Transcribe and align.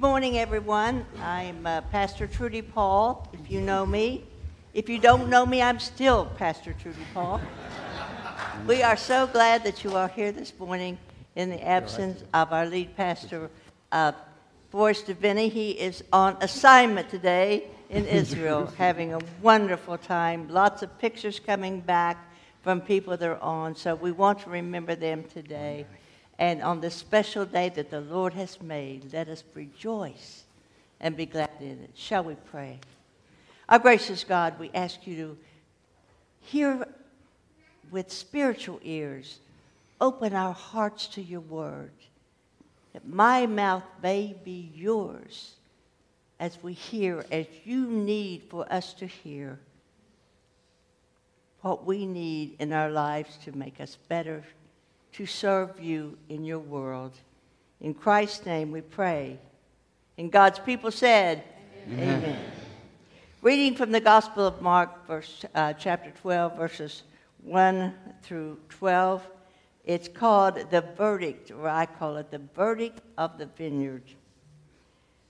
Good 0.00 0.06
morning, 0.06 0.38
everyone. 0.38 1.04
I'm 1.20 1.66
uh, 1.66 1.82
Pastor 1.82 2.26
Trudy 2.26 2.62
Paul, 2.62 3.28
if 3.34 3.50
you 3.50 3.60
know 3.60 3.84
me. 3.84 4.24
If 4.72 4.88
you 4.88 4.98
don't 4.98 5.28
know 5.28 5.44
me, 5.44 5.60
I'm 5.60 5.78
still 5.78 6.24
Pastor 6.38 6.72
Trudy 6.72 7.04
Paul. 7.12 7.38
we 8.66 8.82
are 8.82 8.96
so 8.96 9.26
glad 9.26 9.62
that 9.64 9.84
you 9.84 9.96
are 9.96 10.08
here 10.08 10.32
this 10.32 10.54
morning 10.58 10.96
in 11.36 11.50
the 11.50 11.62
absence 11.62 12.24
of 12.32 12.50
our 12.50 12.64
lead 12.64 12.96
pastor, 12.96 13.50
uh, 13.92 14.12
Forrest 14.70 15.06
DeVinney. 15.06 15.52
He 15.52 15.72
is 15.72 16.02
on 16.14 16.38
assignment 16.40 17.10
today 17.10 17.64
in 17.90 18.06
Israel, 18.06 18.72
having 18.78 19.12
a 19.12 19.20
wonderful 19.42 19.98
time. 19.98 20.48
Lots 20.48 20.82
of 20.82 20.98
pictures 20.98 21.38
coming 21.38 21.78
back 21.82 22.16
from 22.62 22.80
people 22.80 23.18
they're 23.18 23.42
on, 23.44 23.76
so 23.76 23.96
we 23.96 24.12
want 24.12 24.38
to 24.40 24.48
remember 24.48 24.94
them 24.94 25.24
today. 25.24 25.84
And 26.40 26.62
on 26.62 26.80
this 26.80 26.94
special 26.94 27.44
day 27.44 27.68
that 27.68 27.90
the 27.90 28.00
Lord 28.00 28.32
has 28.32 28.62
made, 28.62 29.12
let 29.12 29.28
us 29.28 29.44
rejoice 29.52 30.44
and 30.98 31.14
be 31.14 31.26
glad 31.26 31.50
in 31.60 31.82
it. 31.84 31.90
Shall 31.94 32.24
we 32.24 32.34
pray? 32.34 32.80
Our 33.68 33.78
gracious 33.78 34.24
God, 34.24 34.58
we 34.58 34.70
ask 34.72 35.06
you 35.06 35.16
to 35.16 35.38
hear 36.40 36.88
with 37.90 38.10
spiritual 38.10 38.80
ears, 38.82 39.38
open 40.00 40.32
our 40.32 40.54
hearts 40.54 41.08
to 41.08 41.22
your 41.22 41.40
word, 41.40 41.92
that 42.94 43.06
my 43.06 43.46
mouth 43.46 43.84
may 44.02 44.34
be 44.42 44.72
yours 44.74 45.56
as 46.40 46.56
we 46.62 46.72
hear, 46.72 47.26
as 47.30 47.46
you 47.64 47.86
need 47.86 48.44
for 48.48 48.70
us 48.72 48.94
to 48.94 49.06
hear 49.06 49.60
what 51.60 51.84
we 51.84 52.06
need 52.06 52.56
in 52.58 52.72
our 52.72 52.90
lives 52.90 53.36
to 53.44 53.52
make 53.52 53.78
us 53.78 53.98
better 54.08 54.42
to 55.12 55.26
serve 55.26 55.80
you 55.80 56.16
in 56.28 56.44
your 56.44 56.58
world. 56.58 57.12
In 57.80 57.94
Christ's 57.94 58.46
name 58.46 58.70
we 58.70 58.80
pray. 58.80 59.38
And 60.18 60.30
God's 60.30 60.58
people 60.58 60.90
said, 60.90 61.42
Amen. 61.86 62.22
Amen. 62.22 62.44
Reading 63.42 63.74
from 63.74 63.90
the 63.90 64.00
Gospel 64.00 64.46
of 64.46 64.60
Mark, 64.60 65.06
verse, 65.06 65.44
uh, 65.54 65.72
chapter 65.72 66.10
12, 66.20 66.56
verses 66.56 67.04
1 67.42 67.94
through 68.22 68.58
12. 68.68 69.26
It's 69.84 70.08
called 70.08 70.70
the 70.70 70.84
verdict, 70.96 71.50
or 71.50 71.66
I 71.66 71.86
call 71.86 72.18
it 72.18 72.30
the 72.30 72.42
verdict 72.54 73.00
of 73.16 73.38
the 73.38 73.46
vineyard. 73.46 74.02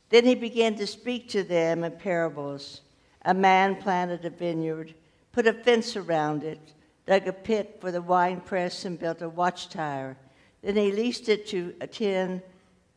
Then 0.09 0.25
he 0.25 0.35
began 0.35 0.75
to 0.75 0.87
speak 0.89 1.29
to 1.31 1.45
them 1.45 1.85
in 1.85 1.93
parables. 1.93 2.81
A 3.25 3.33
man 3.33 3.77
planted 3.77 4.25
a 4.25 4.31
vineyard, 4.31 4.95
put 5.31 5.47
a 5.47 5.53
fence 5.53 5.95
around 5.95 6.43
it 6.43 6.75
dug 7.11 7.27
a 7.27 7.33
pit 7.33 7.77
for 7.81 7.91
the 7.91 8.01
wine 8.01 8.41
press, 8.41 8.85
and 8.85 8.97
built 8.97 9.21
a 9.21 9.29
watchtower. 9.29 10.17
Then 10.63 10.77
he 10.77 10.93
leased 10.93 11.29
it 11.29 11.45
to 11.49 11.73
ten 11.91 12.41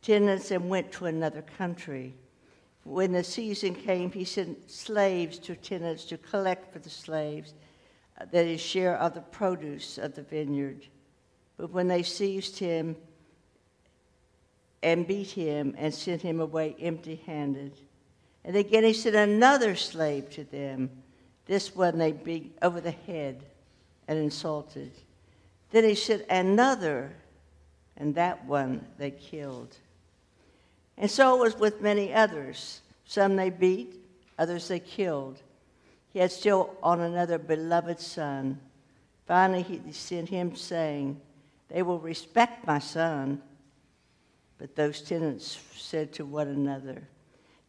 tenants 0.02 0.52
and 0.52 0.68
went 0.68 0.92
to 0.92 1.06
another 1.06 1.42
country. 1.42 2.14
When 2.84 3.10
the 3.10 3.24
season 3.24 3.74
came, 3.74 4.12
he 4.12 4.24
sent 4.24 4.70
slaves 4.70 5.40
to 5.40 5.56
tenants 5.56 6.04
to 6.04 6.18
collect 6.18 6.72
for 6.72 6.78
the 6.78 6.90
slaves 6.90 7.54
uh, 8.20 8.26
that 8.30 8.46
is 8.46 8.60
share 8.60 8.96
of 8.98 9.14
the 9.14 9.20
produce 9.20 9.98
of 9.98 10.14
the 10.14 10.22
vineyard. 10.22 10.86
But 11.56 11.72
when 11.72 11.88
they 11.88 12.04
seized 12.04 12.56
him 12.56 12.94
and 14.80 15.08
beat 15.08 15.32
him 15.32 15.74
and 15.76 15.92
sent 15.92 16.22
him 16.22 16.38
away 16.38 16.76
empty 16.78 17.20
handed, 17.26 17.80
and 18.44 18.54
again 18.54 18.84
he 18.84 18.92
sent 18.92 19.16
another 19.16 19.74
slave 19.74 20.30
to 20.30 20.44
them. 20.44 20.88
This 21.46 21.74
one 21.74 21.98
they 21.98 22.12
beat 22.12 22.56
over 22.62 22.80
the 22.80 22.92
head 22.92 23.46
and 24.08 24.18
insulted. 24.18 24.92
Then 25.70 25.84
he 25.84 25.94
sent 25.94 26.24
another, 26.30 27.12
and 27.96 28.14
that 28.14 28.44
one 28.44 28.86
they 28.98 29.10
killed. 29.10 29.76
And 30.96 31.10
so 31.10 31.36
it 31.36 31.40
was 31.40 31.58
with 31.58 31.80
many 31.80 32.14
others. 32.14 32.80
Some 33.04 33.36
they 33.36 33.50
beat, 33.50 33.96
others 34.38 34.68
they 34.68 34.80
killed. 34.80 35.40
He 36.12 36.20
had 36.20 36.30
still 36.30 36.74
on 36.82 37.00
another 37.00 37.38
beloved 37.38 38.00
son. 38.00 38.60
Finally, 39.26 39.62
he 39.62 39.92
sent 39.92 40.28
him, 40.28 40.54
saying, 40.54 41.20
They 41.68 41.82
will 41.82 41.98
respect 41.98 42.66
my 42.66 42.78
son. 42.78 43.42
But 44.58 44.76
those 44.76 45.00
tenants 45.00 45.58
said 45.76 46.12
to 46.14 46.24
one 46.24 46.48
another, 46.48 47.02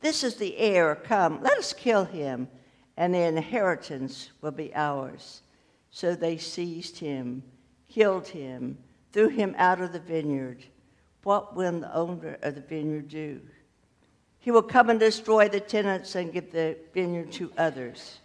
This 0.02 0.24
is 0.24 0.36
the 0.36 0.56
heir. 0.58 0.96
Come, 0.96 1.42
let 1.42 1.58
us 1.58 1.74
kill 1.74 2.06
him, 2.06 2.48
and 2.98 3.14
the 3.14 3.20
inheritance 3.20 4.30
will 4.42 4.52
be 4.52 4.74
ours. 4.76 5.42
So 5.96 6.14
they 6.14 6.36
seized 6.36 7.00
him, 7.00 7.42
killed 7.88 8.28
him, 8.28 8.78
threw 9.14 9.30
him 9.30 9.56
out 9.58 9.80
of 9.80 9.94
the 9.94 10.00
vineyard. 10.02 10.62
What 11.24 11.56
will 11.56 11.80
the 11.80 11.96
owner 11.96 12.38
of 12.42 12.56
the 12.56 12.60
vineyard 12.60 13.08
do? 13.08 13.40
He 14.40 14.52
will 14.52 14.62
come 14.62 14.90
and 14.90 15.00
destroy 15.00 15.48
the 15.48 15.62
tenants 15.62 16.16
and 16.16 16.34
give 16.34 16.52
the 16.52 16.76
vineyard 16.94 17.32
to 17.32 17.50
others. 17.58 18.18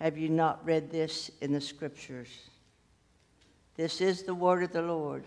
Have 0.00 0.18
you 0.18 0.28
not 0.28 0.62
read 0.66 0.90
this 0.90 1.30
in 1.40 1.50
the 1.50 1.62
scriptures? 1.62 2.28
This 3.74 4.02
is 4.02 4.24
the 4.24 4.34
word 4.34 4.62
of 4.64 4.72
the 4.72 4.82
Lord. 4.82 5.24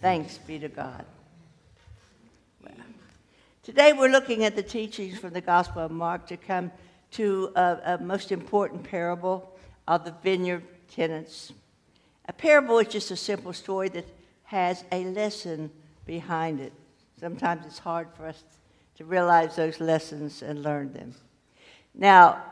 Thanks 0.00 0.38
be 0.38 0.60
to 0.60 0.68
God. 0.68 1.04
Well, 2.62 2.74
today 3.64 3.92
we're 3.92 4.08
looking 4.08 4.44
at 4.44 4.54
the 4.54 4.62
teachings 4.62 5.18
from 5.18 5.32
the 5.32 5.40
Gospel 5.40 5.82
of 5.82 5.90
Mark 5.90 6.28
to 6.28 6.36
come 6.36 6.70
to 7.10 7.50
a, 7.56 7.78
a 7.86 7.98
most 7.98 8.30
important 8.30 8.84
parable 8.84 9.52
of 9.88 10.04
the 10.04 10.14
vineyard 10.22 10.62
tenants. 10.94 11.52
A 12.28 12.32
parable 12.32 12.78
is 12.78 12.88
just 12.88 13.10
a 13.10 13.16
simple 13.16 13.52
story 13.52 13.88
that 13.90 14.06
has 14.44 14.84
a 14.92 15.04
lesson 15.04 15.70
behind 16.06 16.60
it. 16.60 16.72
Sometimes 17.18 17.64
it's 17.66 17.78
hard 17.78 18.08
for 18.16 18.26
us 18.26 18.42
to 18.96 19.04
realize 19.04 19.56
those 19.56 19.80
lessons 19.80 20.42
and 20.42 20.62
learn 20.62 20.92
them. 20.92 21.14
Now, 21.94 22.42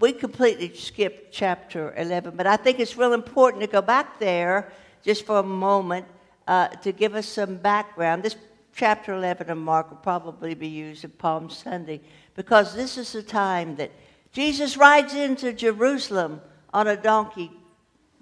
we 0.00 0.12
completely 0.12 0.74
skipped 0.74 1.32
chapter 1.32 1.94
11, 1.96 2.36
but 2.36 2.46
I 2.46 2.56
think 2.56 2.80
it's 2.80 2.96
real 2.96 3.12
important 3.12 3.62
to 3.62 3.66
go 3.68 3.82
back 3.82 4.18
there 4.18 4.72
just 5.04 5.26
for 5.26 5.38
a 5.38 5.42
moment 5.42 6.06
uh, 6.48 6.68
to 6.68 6.92
give 6.92 7.14
us 7.14 7.26
some 7.26 7.56
background. 7.56 8.22
This 8.22 8.36
chapter 8.74 9.14
11 9.14 9.50
of 9.50 9.58
Mark 9.58 9.90
will 9.90 9.98
probably 9.98 10.54
be 10.54 10.68
used 10.68 11.04
at 11.04 11.18
Palm 11.18 11.50
Sunday 11.50 12.00
because 12.34 12.74
this 12.74 12.96
is 12.96 13.12
the 13.12 13.22
time 13.22 13.76
that 13.76 13.90
Jesus 14.32 14.76
rides 14.76 15.14
into 15.14 15.52
Jerusalem 15.52 16.40
on 16.72 16.88
a 16.88 16.96
donkey. 16.96 17.50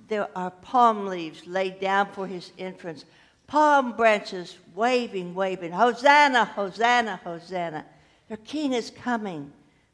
There 0.09 0.29
are 0.37 0.51
palm 0.51 1.07
leaves 1.07 1.47
laid 1.47 1.81
down 1.81 2.09
for 2.13 2.27
his 2.27 2.53
entrance, 2.59 3.05
palm 3.47 3.93
branches 3.93 4.59
waving, 4.75 5.35
waving. 5.35 5.73
Hosanna, 5.73 6.45
Hosanna, 6.45 7.21
Hosanna. 7.23 7.85
Their 8.29 8.39
king 8.39 8.73
is 8.73 8.91
coming. 8.91 9.53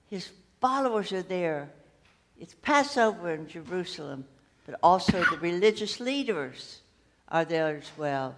His 0.08 0.30
followers 0.60 1.12
are 1.12 1.22
there. 1.22 1.70
It's 2.38 2.54
Passover 2.62 3.32
in 3.32 3.48
Jerusalem, 3.48 4.24
but 4.66 4.78
also 4.82 5.24
the 5.24 5.38
religious 5.38 6.00
leaders 6.00 6.80
are 7.28 7.44
there 7.44 7.76
as 7.76 7.90
well. 7.96 8.34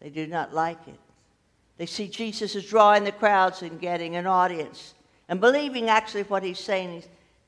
They 0.00 0.10
do 0.10 0.26
not 0.26 0.54
like 0.54 0.86
it. 0.86 0.98
They 1.78 1.86
see 1.86 2.08
Jesus 2.08 2.54
is 2.54 2.66
drawing 2.66 3.04
the 3.04 3.12
crowds 3.12 3.62
and 3.62 3.80
getting 3.80 4.16
an 4.16 4.26
audience 4.26 4.94
and 5.28 5.40
believing 5.40 5.88
actually 5.90 6.22
what 6.24 6.42
he's 6.42 6.58
saying. 6.58 7.02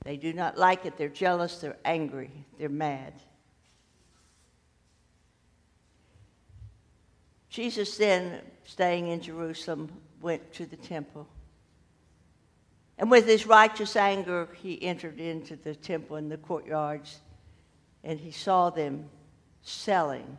They 0.09 0.17
do 0.17 0.33
not 0.33 0.57
like 0.57 0.87
it. 0.87 0.97
They're 0.97 1.11
jealous. 1.11 1.59
They're 1.59 1.77
angry. 1.85 2.31
They're 2.59 2.71
mad. 2.71 3.13
Jesus 7.51 7.99
then, 7.99 8.41
staying 8.65 9.09
in 9.09 9.21
Jerusalem, 9.21 9.91
went 10.23 10.51
to 10.55 10.65
the 10.65 10.79
temple. 10.79 11.29
And 12.97 13.11
with 13.11 13.27
his 13.27 13.45
righteous 13.47 13.97
anger, 13.97 14.49
he 14.63 14.83
entered 14.83 15.21
into 15.21 15.57
the 15.57 15.75
temple 15.75 16.17
and 16.17 16.33
the 16.33 16.39
courtyards, 16.39 17.21
and 18.03 18.19
he 18.19 18.31
saw 18.31 18.71
them 18.71 19.11
selling. 19.61 20.39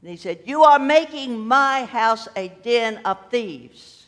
And 0.00 0.10
he 0.10 0.16
said, 0.16 0.40
You 0.46 0.64
are 0.64 0.80
making 0.80 1.46
my 1.46 1.84
house 1.84 2.26
a 2.34 2.48
den 2.48 2.96
of 3.04 3.30
thieves. 3.30 4.06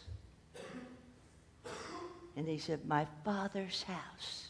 And 2.34 2.48
he 2.48 2.58
said, 2.58 2.84
My 2.84 3.06
father's 3.24 3.84
house 3.84 4.45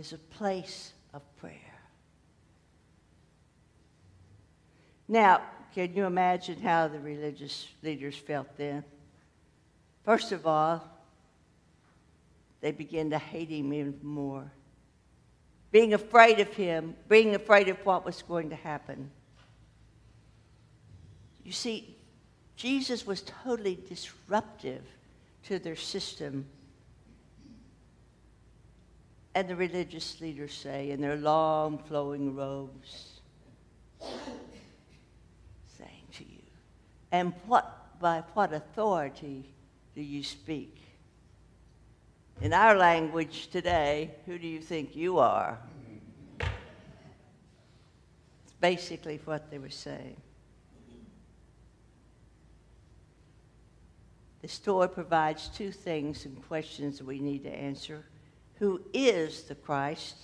is 0.00 0.14
a 0.14 0.18
place 0.18 0.94
of 1.12 1.22
prayer. 1.36 1.54
Now, 5.06 5.42
can 5.74 5.94
you 5.94 6.06
imagine 6.06 6.58
how 6.58 6.88
the 6.88 6.98
religious 6.98 7.68
leaders 7.82 8.16
felt 8.16 8.56
then? 8.56 8.82
First 10.04 10.32
of 10.32 10.46
all, 10.46 10.82
they 12.62 12.72
began 12.72 13.10
to 13.10 13.18
hate 13.18 13.50
him 13.50 13.72
even 13.74 13.98
more. 14.02 14.50
Being 15.70 15.92
afraid 15.92 16.40
of 16.40 16.48
him, 16.48 16.96
being 17.08 17.34
afraid 17.34 17.68
of 17.68 17.76
what 17.84 18.04
was 18.04 18.22
going 18.22 18.48
to 18.50 18.56
happen. 18.56 19.10
You 21.44 21.52
see, 21.52 21.94
Jesus 22.56 23.06
was 23.06 23.22
totally 23.44 23.78
disruptive 23.88 24.82
to 25.44 25.58
their 25.58 25.76
system 25.76 26.46
and 29.34 29.48
the 29.48 29.56
religious 29.56 30.20
leaders 30.20 30.52
say 30.52 30.90
in 30.90 31.00
their 31.00 31.16
long 31.16 31.78
flowing 31.78 32.34
robes, 32.34 33.20
saying 35.78 36.06
to 36.12 36.24
you. 36.24 36.42
And 37.12 37.32
what 37.46 38.00
by 38.00 38.22
what 38.34 38.52
authority 38.52 39.44
do 39.94 40.02
you 40.02 40.22
speak? 40.22 40.76
In 42.40 42.54
our 42.54 42.76
language 42.76 43.48
today, 43.48 44.10
who 44.26 44.38
do 44.38 44.46
you 44.46 44.60
think 44.60 44.96
you 44.96 45.18
are? 45.18 45.58
It's 46.40 46.48
basically 48.60 49.20
what 49.24 49.50
they 49.50 49.58
were 49.58 49.68
saying. 49.68 50.16
The 54.40 54.48
story 54.48 54.88
provides 54.88 55.48
two 55.48 55.70
things 55.70 56.24
and 56.24 56.42
questions 56.48 57.02
we 57.02 57.18
need 57.18 57.44
to 57.44 57.50
answer 57.50 58.06
Who 58.60 58.82
is 58.92 59.42
the 59.42 59.54
Christ? 59.54 60.16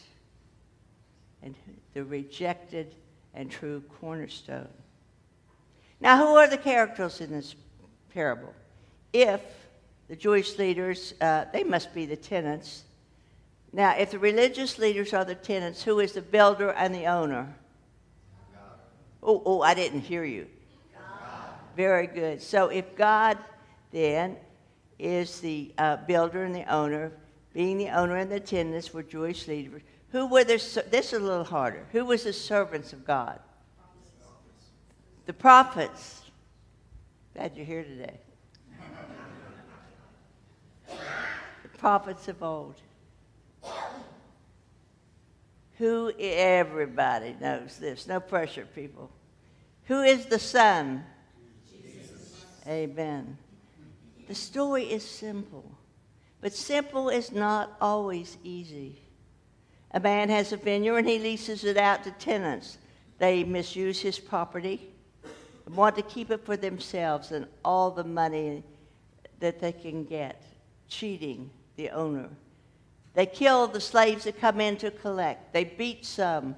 And 1.43 1.55
the 1.95 2.05
rejected 2.05 2.95
and 3.35 3.51
true 3.51 3.83
cornerstone. 4.01 4.69
Now, 6.01 6.19
who 6.19 6.37
are 6.37 6.47
the 6.47 6.59
characters 6.59 7.21
in 7.21 7.31
this 7.31 7.55
parable? 8.13 8.53
If 9.13 9.41
the 10.09 10.17
Jewish 10.17 10.59
leaders, 10.59 11.15
uh, 11.21 11.47
they 11.53 11.65
must 11.65 11.95
be 11.95 12.05
the 12.05 12.17
tenants. 12.17 12.85
Now, 13.73 13.97
if 13.97 14.11
the 14.11 14.19
religious 14.19 14.79
leaders 14.79 15.15
are 15.15 15.25
the 15.25 15.35
tenants, 15.35 15.83
who 15.83 16.01
is 16.01 16.13
the 16.13 16.23
builder 16.23 16.71
and 16.71 16.95
the 16.95 17.07
owner? 17.07 17.55
God. 18.55 18.63
Oh, 19.23 19.43
oh, 19.47 19.61
I 19.63 19.73
didn't 19.73 20.03
hear 20.03 20.25
you. 20.25 20.47
God. 20.95 21.51
Very 21.75 22.07
good. 22.07 22.43
So, 22.43 22.69
if 22.69 22.95
God 22.97 23.39
then 23.93 24.37
is 24.99 25.41
the 25.41 25.73
uh, 25.79 25.97
builder 26.07 26.45
and 26.45 26.55
the 26.55 26.71
owner, 26.73 27.13
being 27.57 27.79
the 27.79 27.89
owner 27.89 28.17
and 28.17 28.31
the 28.31 28.39
tenants 28.39 28.93
were 28.93 29.03
Jewish 29.03 29.49
leaders, 29.49 29.81
who 30.11 30.27
were 30.27 30.45
the, 30.45 30.57
this 30.91 31.07
is 31.07 31.13
a 31.15 31.19
little 31.19 31.43
harder, 31.43 31.87
who 31.91 32.05
was 32.05 32.25
the 32.25 32.33
servants 32.35 32.93
of 32.93 33.03
God? 33.07 33.41
The 35.25 35.33
prophets. 35.33 36.21
Glad 37.33 37.57
you're 37.57 37.65
here 37.65 37.83
today. 37.83 38.21
the 40.87 41.79
prophets 41.79 42.29
of 42.29 42.43
old. 42.43 42.75
Who, 45.79 46.13
everybody 46.19 47.37
knows 47.41 47.79
this. 47.79 48.07
No 48.07 48.21
pressure, 48.21 48.67
people. 48.75 49.11
Who 49.85 50.03
is 50.03 50.27
the 50.27 50.39
Son? 50.39 51.03
Jesus. 51.71 52.45
Amen. 52.69 53.39
The 54.29 54.35
story 54.35 54.85
is 54.85 55.03
simple, 55.03 55.76
but 56.47 56.55
simple 56.55 57.09
is 57.09 57.33
not 57.33 57.77
always 57.81 58.39
easy. 58.45 59.03
A 59.91 59.99
man 59.99 60.29
has 60.29 60.53
a 60.53 60.57
vineyard 60.57 60.99
and 60.99 61.09
he 61.09 61.19
leases 61.19 61.65
it 61.65 61.77
out 61.77 62.05
to 62.05 62.13
tenants. 62.13 62.79
They 63.19 63.43
misuse 63.43 64.01
his 64.01 64.21
property 64.21 64.93
want 65.75 65.97
to 65.97 66.03
keep 66.03 66.31
it 66.31 66.45
for 66.45 66.57
themselves 66.57 67.33
and 67.33 67.47
all 67.65 67.91
the 67.91 68.05
money 68.05 68.63
that 69.41 69.59
they 69.59 69.73
can 69.73 70.05
get, 70.05 70.43
cheating 70.89 71.51
the 71.77 71.91
owner. 71.91 72.29
They 73.15 73.27
kill 73.27 73.67
the 73.67 73.81
slaves 73.81 74.25
that 74.25 74.41
come 74.41 74.61
in 74.61 74.77
to 74.77 74.91
collect. 74.91 75.53
They 75.53 75.65
beat 75.65 76.05
some. 76.05 76.55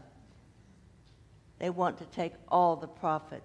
They 1.59 1.71
want 1.71 1.99
to 1.99 2.05
take 2.07 2.35
all 2.49 2.77
the 2.77 2.89
profit. 2.89 3.45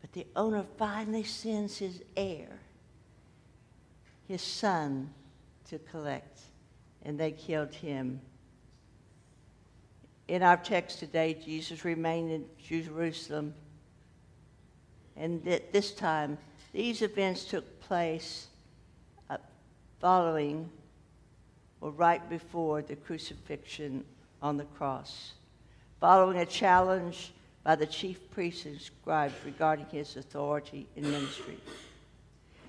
But 0.00 0.12
the 0.12 0.26
owner 0.36 0.64
finally 0.76 1.24
sends 1.24 1.78
his 1.78 2.02
heir, 2.16 2.60
his 4.28 4.42
son, 4.42 5.12
to 5.68 5.78
collect, 5.78 6.40
and 7.02 7.18
they 7.18 7.32
killed 7.32 7.74
him. 7.74 8.20
In 10.28 10.42
our 10.42 10.56
text 10.56 10.98
today, 10.98 11.34
Jesus 11.44 11.84
remained 11.84 12.30
in 12.30 12.44
Jerusalem 12.62 13.54
and 15.16 15.46
at 15.46 15.72
this 15.72 15.92
time, 15.92 16.38
these 16.72 17.02
events 17.02 17.44
took 17.44 17.80
place 17.80 18.48
uh, 19.30 19.36
following 20.00 20.68
or 21.80 21.90
right 21.90 22.28
before 22.28 22.82
the 22.82 22.96
crucifixion 22.96 24.04
on 24.42 24.56
the 24.56 24.64
cross, 24.64 25.34
following 26.00 26.38
a 26.38 26.46
challenge 26.46 27.32
by 27.62 27.76
the 27.76 27.86
chief 27.86 28.30
priests 28.30 28.66
and 28.66 28.80
scribes 28.80 29.34
regarding 29.44 29.86
his 29.86 30.16
authority 30.16 30.86
in 30.96 31.10
ministry. 31.10 31.56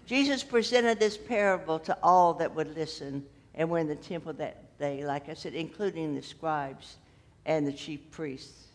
Jesus 0.05 0.43
presented 0.43 0.99
this 0.99 1.17
parable 1.17 1.79
to 1.79 1.97
all 2.03 2.33
that 2.35 2.53
would 2.53 2.75
listen 2.75 3.25
and 3.55 3.69
were 3.69 3.79
in 3.79 3.87
the 3.87 3.95
temple 3.95 4.33
that 4.33 4.77
day, 4.77 5.05
like 5.05 5.29
I 5.29 5.33
said, 5.33 5.53
including 5.53 6.13
the 6.13 6.21
scribes 6.21 6.97
and 7.45 7.65
the 7.65 7.73
chief 7.73 8.11
priests. 8.11 8.67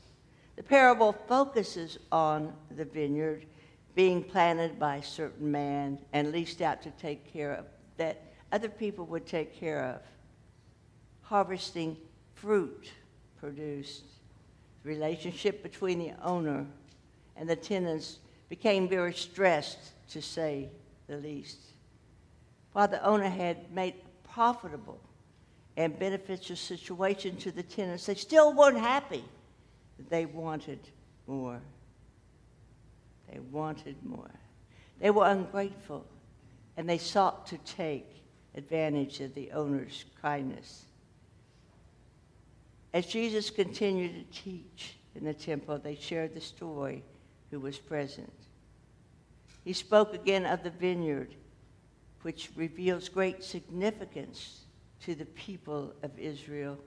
The 0.56 0.62
parable 0.62 1.12
focuses 1.28 1.98
on 2.10 2.52
the 2.76 2.84
vineyard 2.84 3.46
being 3.94 4.22
planted 4.22 4.78
by 4.78 4.96
a 4.96 5.02
certain 5.02 5.50
man 5.50 5.98
and 6.12 6.32
leased 6.32 6.62
out 6.62 6.82
to 6.82 6.90
take 6.92 7.32
care 7.32 7.54
of, 7.54 7.64
that 7.96 8.22
other 8.52 8.68
people 8.68 9.04
would 9.06 9.26
take 9.26 9.54
care 9.58 9.84
of. 9.84 10.00
Harvesting 11.22 11.96
fruit 12.34 12.90
produced. 13.38 14.04
The 14.82 14.88
relationship 14.88 15.62
between 15.62 15.98
the 15.98 16.12
owner 16.22 16.66
and 17.36 17.48
the 17.48 17.56
tenants 17.56 18.18
became 18.48 18.88
very 18.88 19.14
stressed, 19.14 19.92
to 20.10 20.20
say 20.20 20.68
the 21.10 21.16
least. 21.16 21.58
While 22.72 22.88
the 22.88 23.04
owner 23.04 23.28
had 23.28 23.72
made 23.72 23.94
profitable 24.32 25.00
and 25.76 25.98
beneficial 25.98 26.56
situation 26.56 27.36
to 27.38 27.50
the 27.50 27.64
tenants, 27.64 28.06
they 28.06 28.14
still 28.14 28.54
weren't 28.54 28.78
happy. 28.78 29.24
They 30.08 30.24
wanted 30.24 30.78
more. 31.26 31.60
They 33.30 33.40
wanted 33.40 33.96
more. 34.04 34.30
They 35.00 35.10
were 35.10 35.26
ungrateful, 35.26 36.06
and 36.76 36.88
they 36.88 36.98
sought 36.98 37.46
to 37.48 37.58
take 37.58 38.06
advantage 38.54 39.20
of 39.20 39.34
the 39.34 39.50
owner's 39.50 40.04
kindness. 40.22 40.84
As 42.94 43.06
Jesus 43.06 43.50
continued 43.50 44.12
to 44.14 44.42
teach 44.42 44.94
in 45.16 45.24
the 45.24 45.34
temple, 45.34 45.78
they 45.78 45.96
shared 45.96 46.34
the 46.34 46.40
story 46.40 47.02
who 47.50 47.58
was 47.58 47.78
present. 47.78 48.32
He 49.64 49.72
spoke 49.72 50.14
again 50.14 50.46
of 50.46 50.62
the 50.62 50.70
vineyard, 50.70 51.34
which 52.22 52.50
reveals 52.56 53.08
great 53.08 53.44
significance 53.44 54.64
to 55.00 55.14
the 55.14 55.26
people 55.26 55.94
of 56.02 56.18
Israel. 56.18 56.78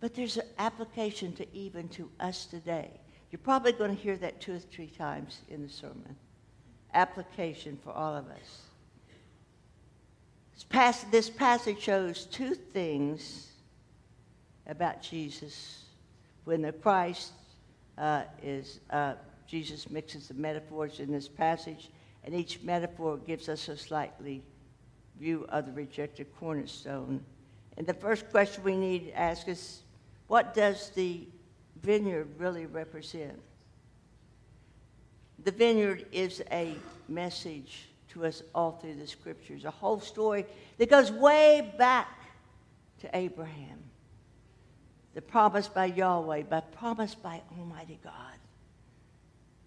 But 0.00 0.14
there's 0.14 0.36
an 0.36 0.46
application 0.58 1.32
to 1.34 1.46
even 1.54 1.88
to 1.90 2.10
us 2.20 2.46
today. 2.46 2.90
You're 3.30 3.40
probably 3.40 3.72
going 3.72 3.94
to 3.94 4.02
hear 4.02 4.16
that 4.18 4.40
two 4.40 4.54
or 4.54 4.58
three 4.58 4.86
times 4.86 5.40
in 5.48 5.62
the 5.62 5.68
sermon. 5.68 6.16
Application 6.94 7.78
for 7.82 7.92
all 7.92 8.14
of 8.14 8.26
us. 8.30 8.62
This, 10.70 11.04
this 11.10 11.30
passage 11.30 11.80
shows 11.80 12.24
two 12.26 12.54
things 12.54 13.52
about 14.66 15.02
Jesus. 15.02 15.84
When 16.44 16.62
the 16.62 16.72
Christ 16.72 17.32
uh, 17.98 18.22
is, 18.42 18.80
uh, 18.90 19.14
Jesus 19.48 19.88
mixes 19.88 20.28
the 20.28 20.34
metaphors 20.34 21.00
in 21.00 21.10
this 21.10 21.26
passage, 21.26 21.88
and 22.22 22.34
each 22.34 22.62
metaphor 22.62 23.16
gives 23.16 23.48
us 23.48 23.68
a 23.68 23.76
slightly 23.76 24.42
view 25.18 25.46
of 25.48 25.64
the 25.66 25.72
rejected 25.72 26.26
cornerstone. 26.38 27.24
And 27.78 27.86
the 27.86 27.94
first 27.94 28.28
question 28.30 28.62
we 28.62 28.76
need 28.76 29.06
to 29.06 29.18
ask 29.18 29.48
is 29.48 29.80
what 30.26 30.52
does 30.52 30.90
the 30.90 31.26
vineyard 31.82 32.28
really 32.36 32.66
represent? 32.66 33.40
The 35.44 35.52
vineyard 35.52 36.04
is 36.12 36.42
a 36.50 36.74
message 37.08 37.88
to 38.08 38.26
us 38.26 38.42
all 38.54 38.72
through 38.72 38.96
the 38.96 39.06
scriptures, 39.06 39.64
a 39.64 39.70
whole 39.70 40.00
story 40.00 40.44
that 40.76 40.90
goes 40.90 41.10
way 41.10 41.72
back 41.78 42.08
to 43.00 43.16
Abraham. 43.16 43.78
The 45.14 45.22
promise 45.22 45.68
by 45.68 45.86
Yahweh, 45.86 46.42
by 46.42 46.60
promise 46.60 47.14
by 47.14 47.40
Almighty 47.58 47.98
God, 48.04 48.12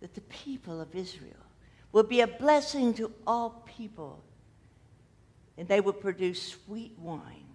that 0.01 0.15
the 0.15 0.21
people 0.21 0.81
of 0.81 0.93
Israel 0.95 1.31
will 1.91 2.03
be 2.03 2.21
a 2.21 2.27
blessing 2.27 2.93
to 2.95 3.11
all 3.25 3.63
people, 3.65 4.21
and 5.57 5.67
they 5.67 5.79
will 5.79 5.93
produce 5.93 6.41
sweet 6.65 6.97
wine, 6.97 7.45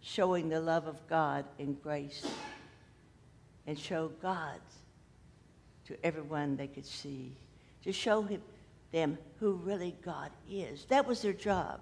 showing 0.00 0.48
the 0.48 0.60
love 0.60 0.86
of 0.86 1.06
God 1.08 1.44
and 1.58 1.80
grace 1.82 2.24
and 3.66 3.78
show 3.78 4.12
God 4.22 4.60
to 5.86 5.96
everyone 6.04 6.56
they 6.56 6.68
could 6.68 6.86
see, 6.86 7.32
to 7.82 7.92
show 7.92 8.22
him, 8.22 8.40
them 8.92 9.18
who 9.40 9.54
really 9.54 9.96
God 10.04 10.30
is. 10.48 10.84
That 10.86 11.06
was 11.06 11.22
their 11.22 11.32
job. 11.32 11.80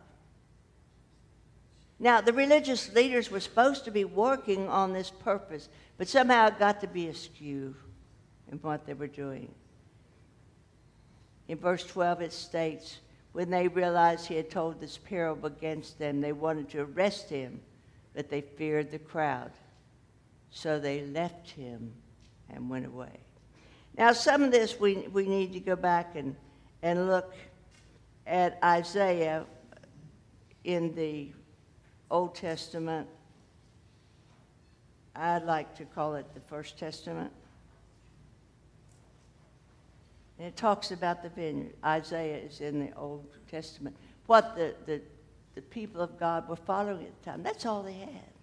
Now, 1.99 2.21
the 2.21 2.33
religious 2.33 2.93
leaders 2.95 3.31
were 3.31 3.41
supposed 3.41 3.85
to 3.85 3.91
be 3.91 4.05
working 4.05 4.69
on 4.69 4.93
this 4.93 5.11
purpose, 5.11 5.69
but 5.97 6.09
somehow 6.09 6.49
it 6.49 6.59
got 6.59 6.81
to 6.81 6.87
be 6.87 7.09
askew 7.09 7.75
in 8.51 8.59
what 8.59 8.87
they 8.87 8.95
were 8.95 9.07
doing. 9.07 9.53
In 11.49 11.59
verse 11.59 11.85
12, 11.85 12.23
it 12.23 12.33
states, 12.33 12.99
when 13.33 13.51
they 13.51 13.69
realized 13.69 14.27
he 14.27 14.37
had 14.37 14.51
told 14.51 14.81
this 14.81 14.97
parable 14.97 15.47
against 15.47 15.99
them, 15.99 16.21
they 16.21 16.33
wanted 16.33 16.69
to 16.71 16.83
arrest 16.83 17.29
him, 17.29 17.61
but 18.15 18.31
they 18.31 18.41
feared 18.41 18.91
the 18.91 18.99
crowd. 18.99 19.51
So 20.51 20.79
they 20.79 21.03
left 21.07 21.51
him 21.51 21.93
and 22.49 22.71
went 22.71 22.87
away. 22.87 23.19
Now, 23.99 24.13
some 24.13 24.43
of 24.43 24.53
this 24.53 24.79
we, 24.79 25.09
we 25.13 25.27
need 25.27 25.53
to 25.53 25.61
go 25.61 25.77
back 25.77 26.17
and, 26.17 26.37
and 26.83 27.09
look 27.09 27.35
at 28.27 28.59
Isaiah 28.63 29.45
in 30.65 30.95
the 30.95 31.33
Old 32.11 32.35
Testament. 32.35 33.09
I'd 35.17 35.45
like 35.45 35.77
to 35.77 35.85
call 35.85 36.15
it 36.15 36.27
the 36.35 36.41
First 36.41 36.79
Testament. 36.79 37.33
And 40.39 40.49
it 40.49 40.57
talks 40.57 40.91
about 40.91 41.23
the 41.23 41.29
vineyard. 41.29 41.75
Isaiah 41.85 42.39
is 42.39 42.61
in 42.61 42.81
the 42.81 42.93
Old 42.97 43.27
Testament. 43.51 43.97
What 44.27 44.57
the, 44.57 44.75
the, 44.87 45.01
the 45.55 45.63
people 45.63 46.01
of 46.01 46.19
God 46.19 46.49
were 46.49 46.57
following 46.57 47.07
at 47.07 47.23
the 47.23 47.31
time, 47.31 47.43
that's 47.43 47.67
all 47.67 47.83
they 47.83 47.93
had. 47.93 48.35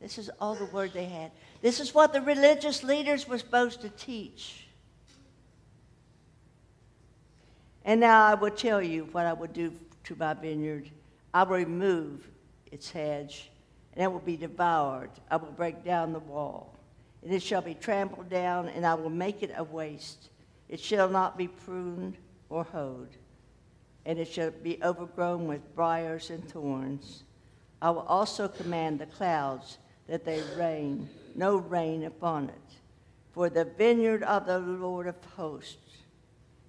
This 0.00 0.16
is 0.18 0.30
all 0.40 0.54
the 0.54 0.64
word 0.66 0.92
they 0.94 1.04
had. 1.04 1.30
This 1.60 1.78
is 1.78 1.94
what 1.94 2.12
the 2.12 2.22
religious 2.22 2.82
leaders 2.82 3.28
were 3.28 3.38
supposed 3.38 3.82
to 3.82 3.90
teach. 3.90 4.66
And 7.84 8.00
now 8.00 8.26
I 8.26 8.34
will 8.34 8.50
tell 8.50 8.82
you 8.82 9.08
what 9.12 9.26
I 9.26 9.32
would 9.32 9.52
do 9.52 9.72
to 10.04 10.16
my 10.16 10.34
vineyard. 10.34 10.90
I 11.32 11.42
will 11.42 11.58
remove 11.58 12.26
its 12.72 12.90
hedge, 12.90 13.50
and 13.92 14.02
it 14.02 14.10
will 14.10 14.20
be 14.20 14.36
devoured. 14.36 15.10
I 15.30 15.36
will 15.36 15.52
break 15.52 15.84
down 15.84 16.12
the 16.12 16.18
wall, 16.18 16.74
and 17.22 17.32
it 17.32 17.42
shall 17.42 17.62
be 17.62 17.74
trampled 17.74 18.30
down, 18.30 18.68
and 18.68 18.86
I 18.86 18.94
will 18.94 19.10
make 19.10 19.42
it 19.42 19.52
a 19.56 19.64
waste. 19.64 20.30
It 20.70 20.78
shall 20.78 21.08
not 21.08 21.36
be 21.36 21.48
pruned 21.48 22.16
or 22.48 22.62
hoed, 22.62 23.16
and 24.06 24.20
it 24.20 24.28
shall 24.28 24.52
be 24.52 24.80
overgrown 24.84 25.48
with 25.48 25.74
briars 25.74 26.30
and 26.30 26.48
thorns. 26.48 27.24
I 27.82 27.90
will 27.90 28.02
also 28.02 28.46
command 28.46 29.00
the 29.00 29.06
clouds 29.06 29.78
that 30.06 30.24
they 30.24 30.40
rain, 30.56 31.10
no 31.34 31.56
rain 31.56 32.04
upon 32.04 32.50
it. 32.50 32.54
For 33.32 33.50
the 33.50 33.64
vineyard 33.64 34.22
of 34.22 34.46
the 34.46 34.60
Lord 34.60 35.08
of 35.08 35.16
hosts 35.36 35.96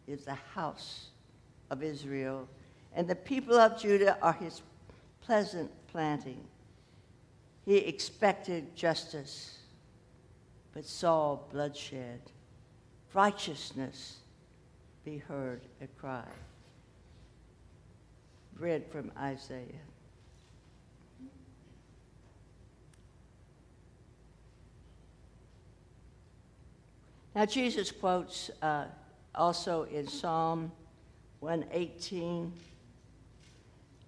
is 0.08 0.25
the 0.25 0.34
house 0.34 1.10
of 1.70 1.84
Israel, 1.84 2.50
and 2.96 3.08
the 3.08 3.15
people 3.15 3.53
of 3.53 3.79
Judah 3.79 4.17
are 4.20 4.34
his 4.34 4.63
pleasant 5.22 5.70
planting. 5.91 6.43
He 7.65 7.77
expected 7.77 8.75
justice, 8.75 9.60
but 10.74 10.86
saw 10.86 11.38
bloodshed. 11.51 12.22
Righteousness 13.13 14.17
be 15.03 15.17
heard 15.17 15.61
a 15.81 15.87
cry. 15.87 16.23
Read 18.57 18.85
from 18.91 19.11
Isaiah. 19.17 19.65
Now, 27.33 27.45
Jesus 27.45 27.91
quotes 27.91 28.51
uh, 28.61 28.85
also 29.33 29.83
in 29.83 30.07
Psalm 30.07 30.71
118. 31.39 32.51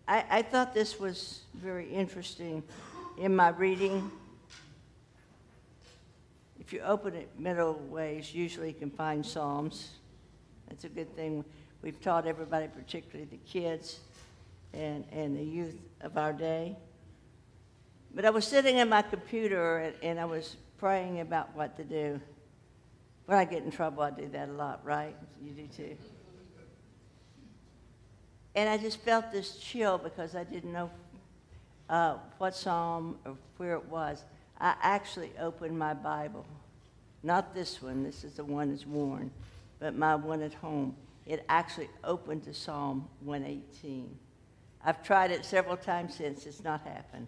I, 0.08 0.26
I 0.30 0.42
thought 0.42 0.74
this 0.74 1.00
was 1.00 1.42
very 1.54 1.90
interesting 1.90 2.64
in 3.18 3.36
my 3.36 3.50
reading. 3.50 4.12
You 6.74 6.80
open 6.80 7.14
it 7.14 7.30
middle 7.38 7.76
ways, 7.92 8.34
usually 8.34 8.70
you 8.70 8.74
can 8.74 8.90
find 8.90 9.24
Psalms. 9.24 9.92
That's 10.68 10.86
a 10.86 10.90
good 10.90 11.16
thing. 11.16 11.46
We've 11.84 12.02
taught 12.02 12.26
everybody, 12.26 12.68
particularly 12.68 13.30
the 13.30 13.38
kids 13.48 14.00
and, 14.74 15.06
and 15.12 15.38
the 15.38 15.44
youth 15.44 15.76
of 16.02 16.18
our 16.18 16.34
day. 16.34 16.76
But 18.16 18.26
I 18.26 18.32
was 18.32 18.48
sitting 18.48 18.80
at 18.80 18.88
my 18.88 19.04
computer 19.04 19.78
and, 19.78 19.96
and 20.02 20.20
I 20.20 20.26
was 20.26 20.58
praying 20.80 21.20
about 21.20 21.56
what 21.56 21.78
to 21.78 21.84
do. 21.84 22.20
When 23.28 23.38
I 23.38 23.46
get 23.46 23.62
in 23.62 23.70
trouble, 23.70 24.02
I 24.02 24.10
do 24.10 24.28
that 24.30 24.50
a 24.50 24.54
lot, 24.54 24.84
right? 24.84 25.16
You 25.44 25.52
do 25.52 25.68
too. 25.68 25.96
And 28.56 28.68
I 28.68 28.80
just 28.80 29.00
felt 29.02 29.32
this 29.32 29.58
chill 29.58 30.00
because 30.00 30.36
I 30.36 30.44
didn't 30.44 30.74
know 30.74 30.90
uh, 31.88 32.16
what 32.40 32.56
psalm 32.56 33.20
or 33.26 33.38
where 33.58 33.76
it 33.76 33.86
was. 33.86 34.24
I 34.60 34.74
actually 34.82 35.34
opened 35.40 35.78
my 35.78 35.94
Bible, 35.94 36.48
not 37.24 37.56
this 37.56 37.82
one, 37.82 38.04
this 38.04 38.24
is 38.24 38.34
the 38.34 38.44
one 38.44 38.70
that's 38.70 38.86
worn, 38.86 39.32
but 39.80 39.96
my 39.96 40.16
one 40.16 40.42
at 40.42 40.54
home. 40.54 40.96
It 41.26 41.46
actually 41.48 41.90
opened 42.04 42.44
to 42.44 42.54
Psalm 42.54 43.08
118. 43.22 44.18
I've 44.84 45.02
tried 45.04 45.32
it 45.32 45.46
several 45.46 45.78
times 45.78 46.16
since, 46.16 46.46
it's 46.46 46.64
not 46.64 46.86
happened. 46.86 47.28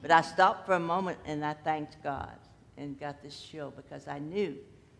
But 0.00 0.10
I 0.10 0.22
stopped 0.22 0.66
for 0.66 0.74
a 0.74 0.80
moment 0.80 1.18
and 1.26 1.44
I 1.44 1.52
thanked 1.52 2.02
God 2.02 2.36
and 2.78 2.98
got 2.98 3.22
this 3.22 3.38
chill 3.40 3.70
because 3.70 4.08
I 4.08 4.18
knew 4.18 4.56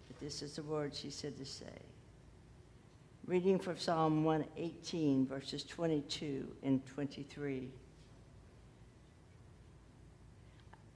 that 0.09 0.21
this 0.21 0.43
is 0.43 0.57
the 0.57 0.63
word 0.63 0.95
she 0.95 1.11
said 1.11 1.39
to 1.39 1.47
say. 1.47 1.67
Reading 3.27 3.59
from 3.59 3.79
Psalm 3.79 4.25
118, 4.25 5.27
verses 5.27 5.65
22 5.65 6.47
and 6.63 6.85
23. 6.87 7.71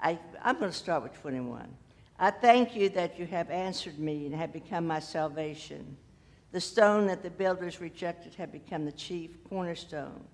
I, 0.01 0.19
I'm 0.43 0.59
going 0.59 0.71
to 0.71 0.77
start 0.77 1.03
with 1.03 1.15
21. 1.21 1.67
I 2.19 2.31
thank 2.31 2.75
you 2.75 2.89
that 2.91 3.19
you 3.19 3.27
have 3.27 3.51
answered 3.51 3.99
me 3.99 4.27
and 4.27 4.35
have 4.35 4.53
become 4.53 4.87
my 4.87 4.99
salvation. 4.99 5.97
The 6.51 6.61
stone 6.61 7.07
that 7.07 7.23
the 7.23 7.31
builders 7.31 7.81
rejected 7.81 8.35
have 8.35 8.51
become 8.51 8.85
the 8.85 8.93
chief 8.93 9.31
cornerstone. 9.49 10.25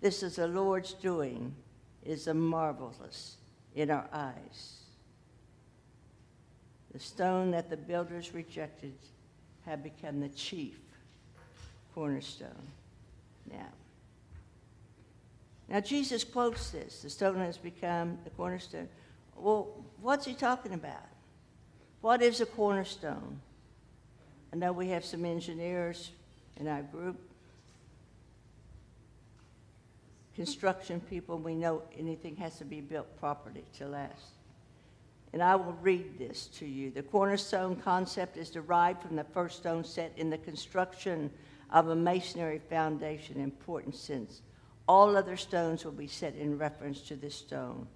This 0.00 0.22
is 0.22 0.36
the 0.36 0.46
Lord's 0.46 0.92
doing, 0.92 1.54
it 2.04 2.10
is 2.10 2.26
a 2.26 2.34
marvelous 2.34 3.36
in 3.74 3.90
our 3.90 4.06
eyes. 4.12 4.82
The 6.92 6.98
stone 6.98 7.50
that 7.52 7.70
the 7.70 7.76
builders 7.76 8.34
rejected 8.34 8.94
had 9.64 9.82
become 9.82 10.20
the 10.20 10.28
chief 10.30 10.78
cornerstone. 11.94 12.66
Now, 13.50 13.68
now 15.68 15.80
Jesus 15.80 16.24
quotes 16.24 16.70
this. 16.70 17.02
The 17.02 17.10
stone 17.10 17.38
has 17.38 17.58
become 17.58 18.18
the 18.24 18.30
cornerstone. 18.30 18.88
Well, 19.40 19.68
what's 20.00 20.24
he 20.24 20.34
talking 20.34 20.74
about? 20.74 21.06
What 22.00 22.22
is 22.22 22.40
a 22.40 22.46
cornerstone? 22.46 23.40
I 24.52 24.56
know 24.56 24.72
we 24.72 24.88
have 24.88 25.04
some 25.04 25.24
engineers 25.24 26.10
in 26.56 26.68
our 26.68 26.82
group, 26.82 27.18
construction 30.34 31.00
people. 31.00 31.38
We 31.38 31.54
know 31.54 31.82
anything 31.98 32.36
has 32.36 32.58
to 32.58 32.64
be 32.64 32.80
built 32.80 33.18
properly 33.18 33.64
to 33.78 33.86
last. 33.86 34.32
And 35.32 35.42
I 35.42 35.56
will 35.56 35.76
read 35.82 36.18
this 36.18 36.46
to 36.58 36.66
you. 36.66 36.90
The 36.90 37.02
cornerstone 37.02 37.76
concept 37.76 38.36
is 38.36 38.48
derived 38.48 39.02
from 39.02 39.16
the 39.16 39.24
first 39.24 39.58
stone 39.58 39.84
set 39.84 40.12
in 40.16 40.30
the 40.30 40.38
construction 40.38 41.30
of 41.70 41.88
a 41.88 41.96
masonry 41.96 42.62
foundation, 42.70 43.40
important 43.40 43.94
since 43.94 44.40
all 44.88 45.16
other 45.16 45.36
stones 45.36 45.84
will 45.84 45.92
be 45.92 46.06
set 46.06 46.34
in 46.34 46.56
reference 46.56 47.02
to 47.02 47.14
this 47.14 47.34
stone, 47.34 47.86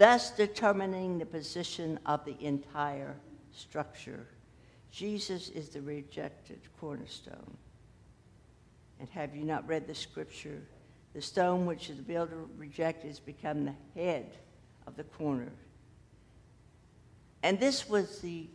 thus 0.00 0.30
determining 0.30 1.18
the 1.18 1.26
position 1.26 1.98
of 2.06 2.24
the 2.24 2.34
entire 2.42 3.14
structure. 3.52 4.26
Jesus 4.90 5.50
is 5.50 5.68
the 5.68 5.82
rejected 5.82 6.58
cornerstone. 6.80 7.58
And 8.98 9.10
have 9.10 9.36
you 9.36 9.44
not 9.44 9.68
read 9.68 9.86
the 9.86 9.94
scripture? 9.94 10.62
The 11.12 11.20
stone 11.20 11.66
which 11.66 11.88
the 11.88 12.02
builder 12.02 12.46
rejected 12.56 13.08
has 13.08 13.20
become 13.20 13.66
the 13.66 13.74
head 13.94 14.38
of 14.86 14.96
the 14.96 15.04
corner. 15.04 15.52
And 17.42 17.60
this 17.60 17.86
was 17.86 18.20
the, 18.20 18.46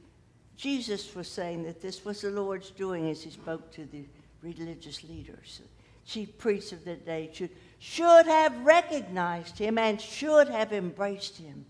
Jesus 0.58 1.14
was 1.14 1.28
saying 1.28 1.62
that 1.66 1.80
this 1.80 2.04
was 2.04 2.22
the 2.22 2.32
Lord's 2.32 2.72
doing 2.72 3.08
as 3.08 3.22
he 3.22 3.30
spoke 3.30 3.72
to 3.74 3.86
the 3.86 4.06
religious 4.42 5.04
leaders. 5.04 5.62
Chief 6.06 6.38
priests 6.38 6.72
of 6.72 6.86
the 6.86 6.96
day 6.96 7.30
should, 7.34 7.50
should 7.80 8.26
have 8.28 8.66
recognized 8.66 9.58
him 9.58 9.78
and 9.78 10.00
should 10.00 10.48
have 10.50 10.72
embraced 10.72 11.38
him, 11.38 11.66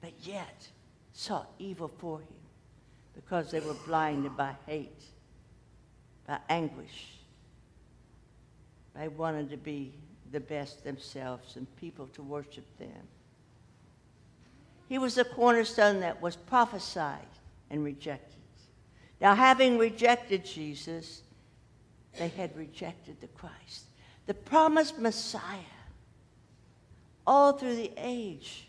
but 0.00 0.12
yet 0.22 0.68
sought 1.12 1.50
evil 1.58 1.92
for 1.98 2.20
him 2.20 2.26
because 3.14 3.50
they 3.50 3.60
were 3.60 3.74
blinded 3.86 4.36
by 4.36 4.54
hate, 4.66 5.04
by 6.26 6.38
anguish. 6.48 7.18
They 8.96 9.08
wanted 9.08 9.50
to 9.50 9.56
be 9.56 9.92
the 10.32 10.40
best 10.40 10.82
themselves 10.82 11.56
and 11.56 11.66
people 11.76 12.08
to 12.08 12.22
worship 12.22 12.66
them. 12.78 13.08
He 14.88 14.98
was 14.98 15.14
the 15.14 15.24
cornerstone 15.24 16.00
that 16.00 16.20
was 16.20 16.36
prophesied 16.36 17.20
and 17.70 17.84
rejected. 17.84 18.38
Now, 19.20 19.34
having 19.34 19.78
rejected 19.78 20.44
Jesus, 20.44 21.22
they 22.18 22.28
had 22.28 22.56
rejected 22.56 23.20
the 23.20 23.26
Christ, 23.28 23.86
the 24.26 24.34
promised 24.34 24.98
Messiah, 24.98 25.58
all 27.26 27.52
through 27.52 27.76
the 27.76 27.92
age 27.96 28.68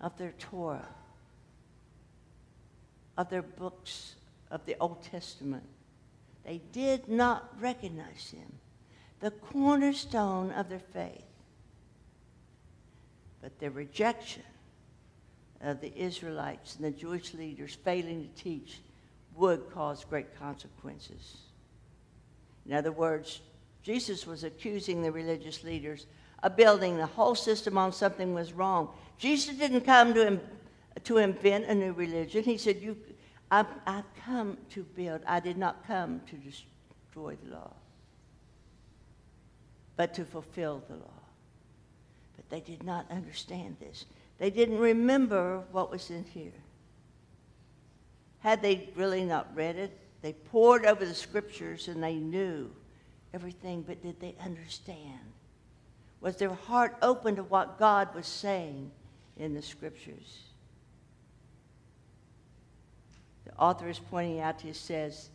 of 0.00 0.16
their 0.18 0.32
Torah, 0.38 0.88
of 3.16 3.28
their 3.30 3.42
books 3.42 4.14
of 4.50 4.64
the 4.64 4.76
Old 4.80 5.02
Testament. 5.02 5.64
They 6.44 6.60
did 6.72 7.08
not 7.08 7.52
recognize 7.60 8.30
him, 8.30 8.52
the 9.20 9.30
cornerstone 9.30 10.50
of 10.52 10.68
their 10.68 10.78
faith. 10.78 11.24
But 13.42 13.58
their 13.58 13.70
rejection 13.70 14.42
of 15.60 15.80
the 15.80 15.92
Israelites 15.96 16.76
and 16.76 16.84
the 16.84 16.96
Jewish 16.98 17.34
leaders 17.34 17.74
failing 17.74 18.22
to 18.22 18.42
teach 18.42 18.80
would 19.34 19.70
cause 19.70 20.04
great 20.04 20.38
consequences. 20.38 21.36
In 22.68 22.74
other 22.74 22.92
words, 22.92 23.40
Jesus 23.82 24.26
was 24.26 24.44
accusing 24.44 25.02
the 25.02 25.10
religious 25.10 25.64
leaders 25.64 26.06
of 26.42 26.56
building 26.56 26.98
the 26.98 27.06
whole 27.06 27.34
system 27.34 27.78
on 27.78 27.92
something 27.92 28.34
was 28.34 28.52
wrong. 28.52 28.90
Jesus 29.16 29.56
didn't 29.56 29.80
come 29.80 30.12
to, 30.14 30.26
Im- 30.26 30.40
to 31.04 31.16
invent 31.16 31.64
a 31.64 31.74
new 31.74 31.92
religion. 31.92 32.44
He 32.44 32.58
said, 32.58 32.76
you, 32.82 32.96
I, 33.50 33.64
I 33.86 34.02
come 34.24 34.58
to 34.70 34.82
build. 34.82 35.22
I 35.26 35.40
did 35.40 35.56
not 35.56 35.86
come 35.86 36.20
to 36.26 36.36
destroy 36.36 37.36
the 37.42 37.50
law, 37.50 37.72
but 39.96 40.12
to 40.14 40.24
fulfill 40.24 40.82
the 40.88 40.96
law. 40.96 41.22
But 42.36 42.50
they 42.50 42.60
did 42.60 42.82
not 42.82 43.10
understand 43.10 43.76
this. 43.80 44.04
They 44.38 44.50
didn't 44.50 44.78
remember 44.78 45.64
what 45.72 45.90
was 45.90 46.10
in 46.10 46.24
here. 46.24 46.52
Had 48.40 48.62
they 48.62 48.90
really 48.94 49.24
not 49.24 49.48
read 49.56 49.76
it, 49.76 49.98
they 50.20 50.32
pored 50.32 50.84
over 50.84 51.04
the 51.04 51.14
scriptures 51.14 51.88
and 51.88 52.02
they 52.02 52.16
knew 52.16 52.70
everything, 53.32 53.82
but 53.82 54.02
did 54.02 54.18
they 54.20 54.34
understand? 54.44 55.20
Was 56.20 56.36
their 56.36 56.52
heart 56.52 56.96
open 57.02 57.36
to 57.36 57.44
what 57.44 57.78
God 57.78 58.14
was 58.14 58.26
saying 58.26 58.90
in 59.36 59.54
the 59.54 59.62
scriptures? 59.62 60.40
The 63.44 63.56
author 63.56 63.88
is 63.88 63.98
pointing 63.98 64.40
out, 64.40 64.60
he 64.60 64.72
says, 64.72 65.30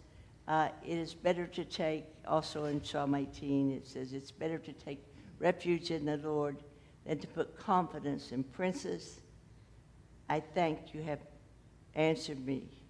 uh, 0.48 0.70
it 0.86 0.98
is 0.98 1.14
better 1.14 1.48
to 1.48 1.64
take, 1.64 2.04
also 2.28 2.66
in 2.66 2.84
Psalm 2.84 3.16
18, 3.16 3.72
it 3.72 3.88
says, 3.88 4.12
it's 4.12 4.32
better 4.32 4.58
to 4.58 4.74
take 4.74 5.02
refuge 5.40 5.92
in 5.92 6.06
the 6.06 6.18
Lord 6.18 6.58
than 7.06 7.20
to 7.20 7.28
put 7.28 7.58
confidence 7.58 8.34
in 8.34 8.44
princes. 8.44 9.22
I 10.30 10.42
thank 10.42 10.94
you 10.94 11.02
have 11.04 11.20
answered 11.96 12.46
me 12.46 12.83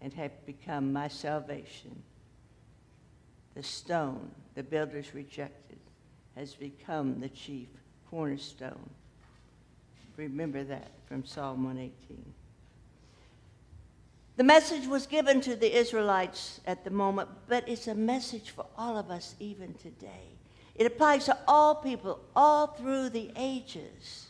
and 0.00 0.12
have 0.14 0.44
become 0.46 0.92
my 0.92 1.08
salvation. 1.08 2.02
The 3.54 3.62
stone 3.62 4.30
the 4.54 4.62
builders 4.62 5.14
rejected 5.14 5.78
has 6.36 6.54
become 6.54 7.20
the 7.20 7.28
chief 7.28 7.68
cornerstone. 8.10 8.90
Remember 10.16 10.64
that 10.64 10.90
from 11.06 11.24
Psalm 11.24 11.64
118. 11.64 12.24
The 14.36 14.44
message 14.44 14.86
was 14.86 15.06
given 15.06 15.40
to 15.42 15.56
the 15.56 15.76
Israelites 15.76 16.60
at 16.66 16.84
the 16.84 16.90
moment, 16.90 17.28
but 17.48 17.68
it's 17.68 17.88
a 17.88 17.94
message 17.94 18.50
for 18.50 18.66
all 18.76 18.96
of 18.96 19.10
us 19.10 19.34
even 19.38 19.74
today. 19.74 20.28
It 20.74 20.86
applies 20.86 21.26
to 21.26 21.36
all 21.46 21.74
people 21.74 22.20
all 22.34 22.68
through 22.68 23.10
the 23.10 23.30
ages. 23.36 24.28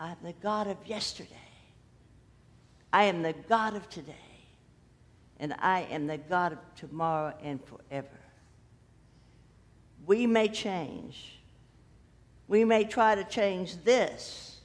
I'm 0.00 0.16
the 0.22 0.32
God 0.32 0.68
of 0.68 0.78
yesterday. 0.86 1.47
I 2.92 3.04
am 3.04 3.22
the 3.22 3.34
God 3.48 3.74
of 3.74 3.88
today. 3.88 4.14
And 5.40 5.54
I 5.58 5.82
am 5.90 6.06
the 6.06 6.18
God 6.18 6.52
of 6.52 6.58
tomorrow 6.74 7.32
and 7.42 7.60
forever. 7.64 8.08
We 10.04 10.26
may 10.26 10.48
change. 10.48 11.38
We 12.48 12.64
may 12.64 12.84
try 12.84 13.14
to 13.14 13.24
change 13.24 13.76
this 13.84 14.60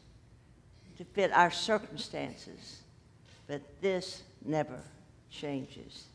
to 0.97 1.03
fit 1.03 1.31
our 1.31 1.51
circumstances, 1.51 2.81
but 3.47 3.61
this 3.81 4.23
never 4.45 4.79
changes. 5.29 6.05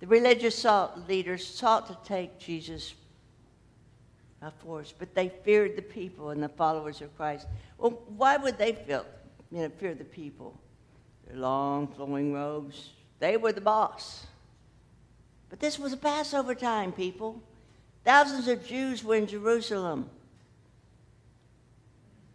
The 0.00 0.06
religious 0.06 0.64
leaders 1.08 1.46
sought 1.46 1.86
to 1.88 2.08
take 2.08 2.38
Jesus 2.38 2.94
by 4.40 4.50
force, 4.64 4.92
but 4.96 5.14
they 5.14 5.28
feared 5.28 5.76
the 5.76 5.82
people 5.82 6.30
and 6.30 6.42
the 6.42 6.48
followers 6.48 7.00
of 7.00 7.16
Christ. 7.16 7.46
Well, 7.78 8.02
why 8.16 8.36
would 8.36 8.58
they 8.58 8.72
feel, 8.72 9.06
you 9.52 9.58
know, 9.58 9.68
fear 9.68 9.94
the 9.94 10.04
people? 10.04 10.58
Their 11.26 11.36
long 11.36 11.86
flowing 11.86 12.32
robes, 12.32 12.90
they 13.20 13.36
were 13.36 13.52
the 13.52 13.60
boss. 13.60 14.26
But 15.50 15.60
this 15.60 15.78
was 15.78 15.92
a 15.92 15.96
Passover 15.96 16.54
time, 16.54 16.92
people. 16.92 17.40
Thousands 18.04 18.48
of 18.48 18.66
Jews 18.66 19.04
were 19.04 19.16
in 19.16 19.26
Jerusalem. 19.26 20.08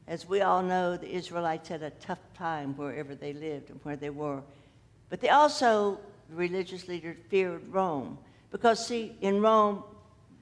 As 0.07 0.29
we 0.29 0.41
all 0.41 0.63
know, 0.63 0.95
the 0.95 1.13
Israelites 1.13 1.67
had 1.67 1.83
a 1.83 1.89
tough 1.89 2.21
time 2.37 2.77
wherever 2.77 3.15
they 3.15 3.33
lived 3.33 3.71
and 3.71 3.79
where 3.83 3.97
they 3.97 4.09
were. 4.09 4.41
But 5.09 5.19
they 5.19 5.29
also 5.29 5.99
the 6.29 6.35
religious 6.35 6.87
leaders 6.87 7.17
feared 7.29 7.67
Rome. 7.69 8.17
Because, 8.51 8.85
see, 8.85 9.15
in 9.21 9.41
Rome, 9.41 9.83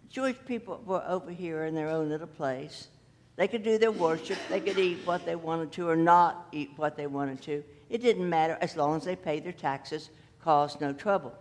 Jewish 0.10 0.38
people 0.46 0.82
were 0.86 1.04
over 1.08 1.32
here 1.32 1.66
in 1.66 1.76
their 1.76 1.90
own 1.90 2.10
little 2.10 2.28
place. 2.28 2.88
They 3.36 3.48
could 3.48 3.63
do 3.63 3.78
their 3.78 3.91
worship, 3.91 4.38
they 4.50 4.62
could 4.62 4.78
eat 4.78 5.00
what 5.06 5.26
they 5.26 5.36
wanted 5.36 5.71
to 5.74 5.89
or 5.89 5.95
not 5.95 6.48
eat 6.52 6.71
what 6.78 6.95
they 6.95 7.08
wanted 7.08 7.41
to. 7.43 7.63
It 7.89 8.02
didn't 8.02 8.30
matter 8.30 8.58
as 8.62 8.78
long 8.78 8.95
as 8.95 9.04
they 9.04 9.15
paid 9.15 9.43
their 9.43 9.52
taxes, 9.52 10.10
caused 10.41 10.80
no 10.80 10.93
trouble. 10.93 11.34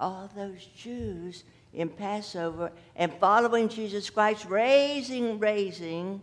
All 0.00 0.30
those 0.34 0.64
Jews 0.76 1.44
in 1.74 1.88
Passover 1.88 2.72
and 2.96 3.12
following 3.14 3.68
Jesus 3.68 4.08
Christ, 4.08 4.46
raising, 4.46 5.38
raising 5.38 6.22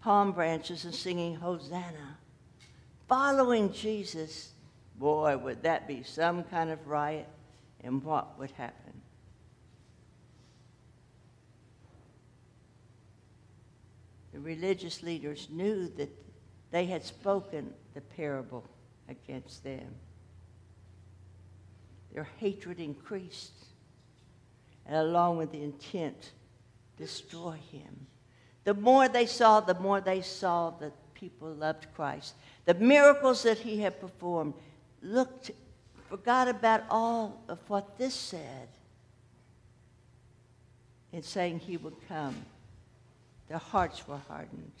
palm 0.00 0.32
branches 0.32 0.84
and 0.84 0.94
singing 0.94 1.34
Hosanna 1.34 2.16
following 3.08 3.72
Jesus, 3.72 4.52
boy, 4.98 5.36
would 5.36 5.62
that 5.62 5.86
be 5.86 6.02
some 6.02 6.42
kind 6.44 6.70
of 6.70 6.86
riot, 6.86 7.28
and 7.82 8.02
what 8.02 8.38
would 8.38 8.50
happen? 8.52 8.95
The 14.36 14.42
religious 14.42 15.02
leaders 15.02 15.48
knew 15.50 15.88
that 15.96 16.10
they 16.70 16.84
had 16.84 17.02
spoken 17.02 17.72
the 17.94 18.02
parable 18.02 18.68
against 19.08 19.64
them. 19.64 19.94
Their 22.12 22.28
hatred 22.36 22.78
increased, 22.78 23.54
and 24.84 24.94
along 24.94 25.38
with 25.38 25.52
the 25.52 25.62
intent, 25.62 26.32
destroy 26.98 27.58
him. 27.72 28.08
The 28.64 28.74
more 28.74 29.08
they 29.08 29.24
saw, 29.24 29.60
the 29.60 29.80
more 29.80 30.02
they 30.02 30.20
saw 30.20 30.68
that 30.80 30.92
people 31.14 31.54
loved 31.54 31.86
Christ 31.94 32.34
the 32.66 32.74
miracles 32.74 33.42
that 33.44 33.56
he 33.56 33.80
had 33.80 33.98
performed, 33.98 34.52
looked, 35.00 35.50
forgot 36.10 36.46
about 36.46 36.82
all 36.90 37.42
of 37.48 37.58
what 37.68 37.96
this 37.96 38.12
said 38.12 38.68
in 41.10 41.22
saying 41.22 41.60
he 41.60 41.78
would 41.78 41.96
come. 42.06 42.44
Their 43.48 43.58
hearts 43.58 44.06
were 44.08 44.20
hardened. 44.28 44.72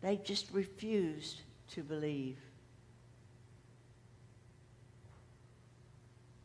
They 0.00 0.16
just 0.16 0.50
refused 0.52 1.42
to 1.72 1.82
believe. 1.82 2.38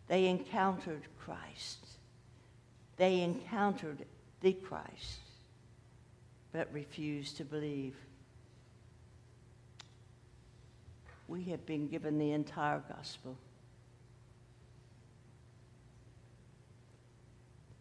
They 0.08 0.28
encountered 0.28 1.04
Christ. 1.20 1.88
They 2.98 3.22
encountered 3.22 4.06
the 4.42 4.54
Christ 4.54 5.20
but 6.56 6.72
refused 6.72 7.36
to 7.36 7.44
believe. 7.44 7.96
We 11.28 11.44
have 11.46 11.66
been 11.66 11.90
given 11.90 12.18
the 12.18 12.32
entire 12.32 12.82
gospel. 12.88 13.36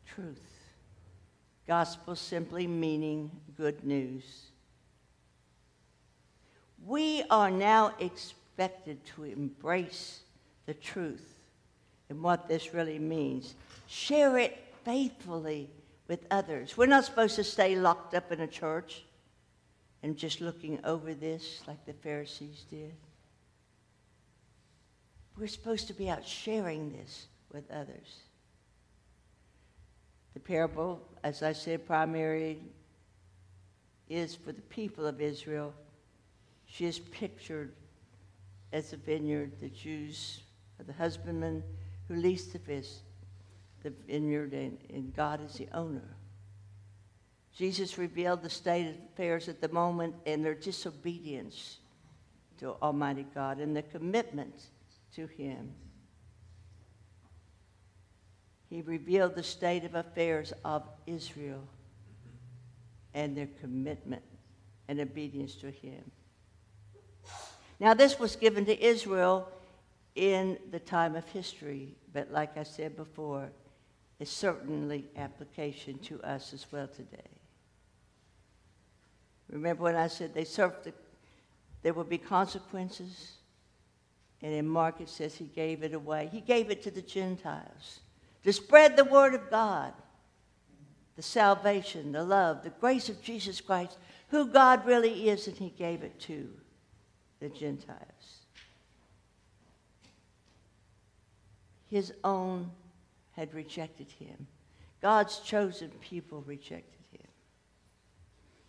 Truth. 0.06 0.63
Gospel 1.66 2.14
simply 2.14 2.66
meaning 2.66 3.30
good 3.56 3.84
news. 3.84 4.50
We 6.84 7.24
are 7.30 7.50
now 7.50 7.94
expected 7.98 9.04
to 9.16 9.24
embrace 9.24 10.20
the 10.66 10.74
truth 10.74 11.38
and 12.10 12.22
what 12.22 12.48
this 12.48 12.74
really 12.74 12.98
means. 12.98 13.54
Share 13.86 14.36
it 14.38 14.58
faithfully 14.84 15.70
with 16.08 16.26
others. 16.30 16.76
We're 16.76 16.86
not 16.86 17.06
supposed 17.06 17.36
to 17.36 17.44
stay 17.44 17.76
locked 17.76 18.14
up 18.14 18.30
in 18.30 18.40
a 18.40 18.46
church 18.46 19.04
and 20.02 20.16
just 20.18 20.42
looking 20.42 20.78
over 20.84 21.14
this 21.14 21.62
like 21.66 21.86
the 21.86 21.94
Pharisees 21.94 22.66
did. 22.68 22.92
We're 25.38 25.46
supposed 25.46 25.86
to 25.88 25.94
be 25.94 26.10
out 26.10 26.26
sharing 26.26 26.92
this 26.92 27.26
with 27.50 27.70
others. 27.70 28.18
The 30.34 30.40
parable, 30.40 31.00
as 31.24 31.42
I 31.42 31.54
said, 31.54 31.86
primary 31.86 32.58
is 34.10 34.34
for 34.34 34.52
the 34.52 34.60
people 34.62 35.06
of 35.06 35.22
Israel. 35.22 35.72
She 36.66 36.84
is 36.84 36.98
pictured 36.98 37.72
as 38.72 38.92
a 38.92 38.98
vineyard, 38.98 39.52
the 39.60 39.70
Jews, 39.70 40.42
the 40.86 40.92
husbandman 40.92 41.64
who 42.08 42.16
leased 42.16 42.52
the 42.52 42.58
the 43.82 43.90
vineyard, 44.06 44.52
and, 44.52 44.78
and 44.92 45.14
God 45.14 45.44
is 45.44 45.54
the 45.54 45.68
owner. 45.72 46.16
Jesus 47.54 47.96
revealed 47.98 48.42
the 48.42 48.50
state 48.50 48.88
of 48.88 48.96
affairs 49.12 49.48
at 49.48 49.60
the 49.60 49.68
moment 49.68 50.14
and 50.26 50.44
their 50.44 50.54
disobedience 50.54 51.78
to 52.58 52.74
Almighty 52.82 53.26
God 53.34 53.60
and 53.60 53.74
the 53.74 53.82
commitment 53.82 54.54
to 55.14 55.26
Him. 55.26 55.72
He 58.68 58.82
revealed 58.82 59.34
the 59.34 59.42
state 59.42 59.84
of 59.84 59.94
affairs 59.94 60.52
of 60.64 60.82
Israel. 61.06 61.68
and 63.14 63.36
their 63.36 63.48
commitment 63.60 64.22
and 64.88 65.00
obedience 65.00 65.54
to 65.54 65.70
Him. 65.70 66.10
Now, 67.80 67.94
this 67.94 68.18
was 68.18 68.36
given 68.36 68.64
to 68.66 68.84
Israel 68.84 69.48
in 70.14 70.58
the 70.70 70.78
time 70.78 71.16
of 71.16 71.26
history, 71.28 71.94
but 72.12 72.30
like 72.30 72.56
I 72.56 72.62
said 72.62 72.96
before, 72.96 73.50
it's 74.20 74.30
certainly 74.30 75.06
application 75.16 75.98
to 76.00 76.20
us 76.22 76.52
as 76.52 76.66
well 76.70 76.86
today. 76.86 77.30
Remember 79.50 79.84
when 79.84 79.96
I 79.96 80.06
said 80.06 80.34
they 80.34 80.44
served 80.44 80.84
the, 80.84 80.92
there 81.82 81.94
will 81.94 82.04
be 82.04 82.18
consequences? 82.18 83.32
And 84.40 84.52
in 84.52 84.68
Mark 84.68 85.00
it 85.00 85.08
says 85.08 85.34
he 85.36 85.46
gave 85.46 85.82
it 85.82 85.94
away. 85.94 86.28
He 86.32 86.40
gave 86.40 86.70
it 86.70 86.82
to 86.82 86.90
the 86.90 87.02
Gentiles 87.02 88.00
to 88.44 88.52
spread 88.52 88.96
the 88.96 89.04
word 89.04 89.34
of 89.34 89.50
God, 89.50 89.92
the 91.16 91.22
salvation, 91.22 92.12
the 92.12 92.22
love, 92.22 92.62
the 92.62 92.70
grace 92.70 93.08
of 93.08 93.22
Jesus 93.22 93.60
Christ, 93.60 93.98
who 94.28 94.46
God 94.46 94.86
really 94.86 95.28
is, 95.28 95.48
and 95.48 95.56
he 95.56 95.70
gave 95.70 96.02
it 96.02 96.20
to 96.20 96.48
the 97.40 97.48
Gentiles. 97.48 98.44
His 101.88 102.12
own 102.22 102.70
had 103.32 103.54
rejected 103.54 104.08
him. 104.18 104.46
God's 105.00 105.38
chosen 105.38 105.90
people 106.00 106.42
rejected 106.46 107.00
him. 107.12 107.26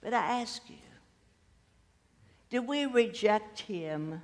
But 0.01 0.13
I 0.13 0.41
ask 0.41 0.61
you, 0.69 0.75
do 2.49 2.61
we 2.61 2.85
reject 2.85 3.59
him 3.59 4.21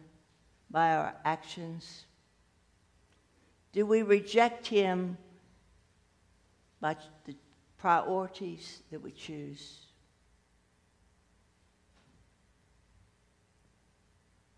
by 0.70 0.96
our 0.96 1.16
actions? 1.26 2.06
Do 3.74 3.86
we 3.86 4.04
reject 4.04 4.68
him 4.68 5.18
by 6.82 6.98
the 7.26 7.36
priorities 7.78 8.82
that 8.92 9.02
we 9.02 9.12
choose? 9.12 9.86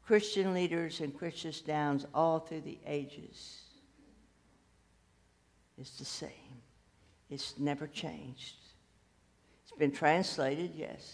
Christian 0.06 0.54
leaders 0.54 1.00
and 1.00 1.18
Christian 1.18 1.54
downs 1.66 2.06
all 2.14 2.40
through 2.40 2.62
the 2.62 2.78
ages 2.86 3.62
is 5.78 5.92
the 5.92 6.06
same. 6.06 6.30
It's 7.30 7.58
never 7.58 7.88
changed. 7.88 8.58
It's 9.64 9.78
been 9.78 9.92
translated, 9.92 10.72
yes, 10.76 11.14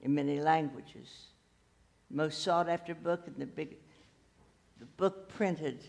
in 0.00 0.14
many 0.14 0.40
languages. 0.40 1.26
Most 2.10 2.42
sought 2.42 2.68
after 2.68 2.94
book 2.94 3.26
and 3.26 3.36
the 3.36 3.46
big 3.46 3.76
the 4.78 4.86
book 4.86 5.28
printed 5.28 5.84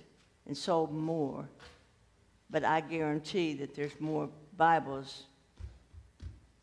and 0.45 0.55
sold 0.57 0.93
more. 0.93 1.47
But 2.51 2.65
I 2.65 2.81
guarantee 2.81 3.53
that 3.55 3.73
there's 3.73 3.99
more 3.99 4.29
Bibles 4.57 5.23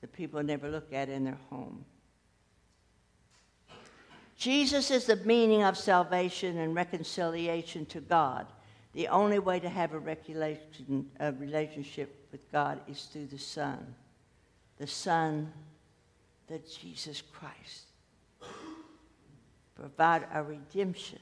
that 0.00 0.12
people 0.12 0.42
never 0.42 0.68
look 0.68 0.92
at 0.92 1.08
in 1.08 1.24
their 1.24 1.38
home. 1.50 1.84
Jesus 4.36 4.92
is 4.92 5.06
the 5.06 5.16
meaning 5.16 5.64
of 5.64 5.76
salvation 5.76 6.58
and 6.58 6.74
reconciliation 6.74 7.86
to 7.86 8.00
God. 8.00 8.46
The 8.94 9.08
only 9.08 9.40
way 9.40 9.58
to 9.58 9.68
have 9.68 9.92
a, 9.94 10.56
a 11.18 11.32
relationship 11.32 12.28
with 12.30 12.52
God 12.52 12.80
is 12.86 13.04
through 13.04 13.26
the 13.26 13.38
Son. 13.38 13.94
The 14.76 14.86
Son, 14.86 15.52
the 16.46 16.58
Jesus 16.58 17.22
Christ. 17.22 17.86
Provide 19.74 20.26
our 20.32 20.44
redemption, 20.44 21.18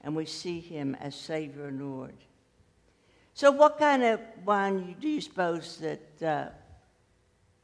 and 0.00 0.16
we 0.16 0.24
see 0.26 0.60
him 0.60 0.96
as 1.00 1.14
Savior 1.14 1.66
and 1.66 1.80
Lord. 1.80 2.14
So, 3.36 3.50
what 3.50 3.78
kind 3.78 4.02
of 4.02 4.18
wine 4.46 4.96
do 4.98 5.06
you 5.06 5.20
suppose 5.20 5.76
that 5.76 6.22
uh, 6.26 6.48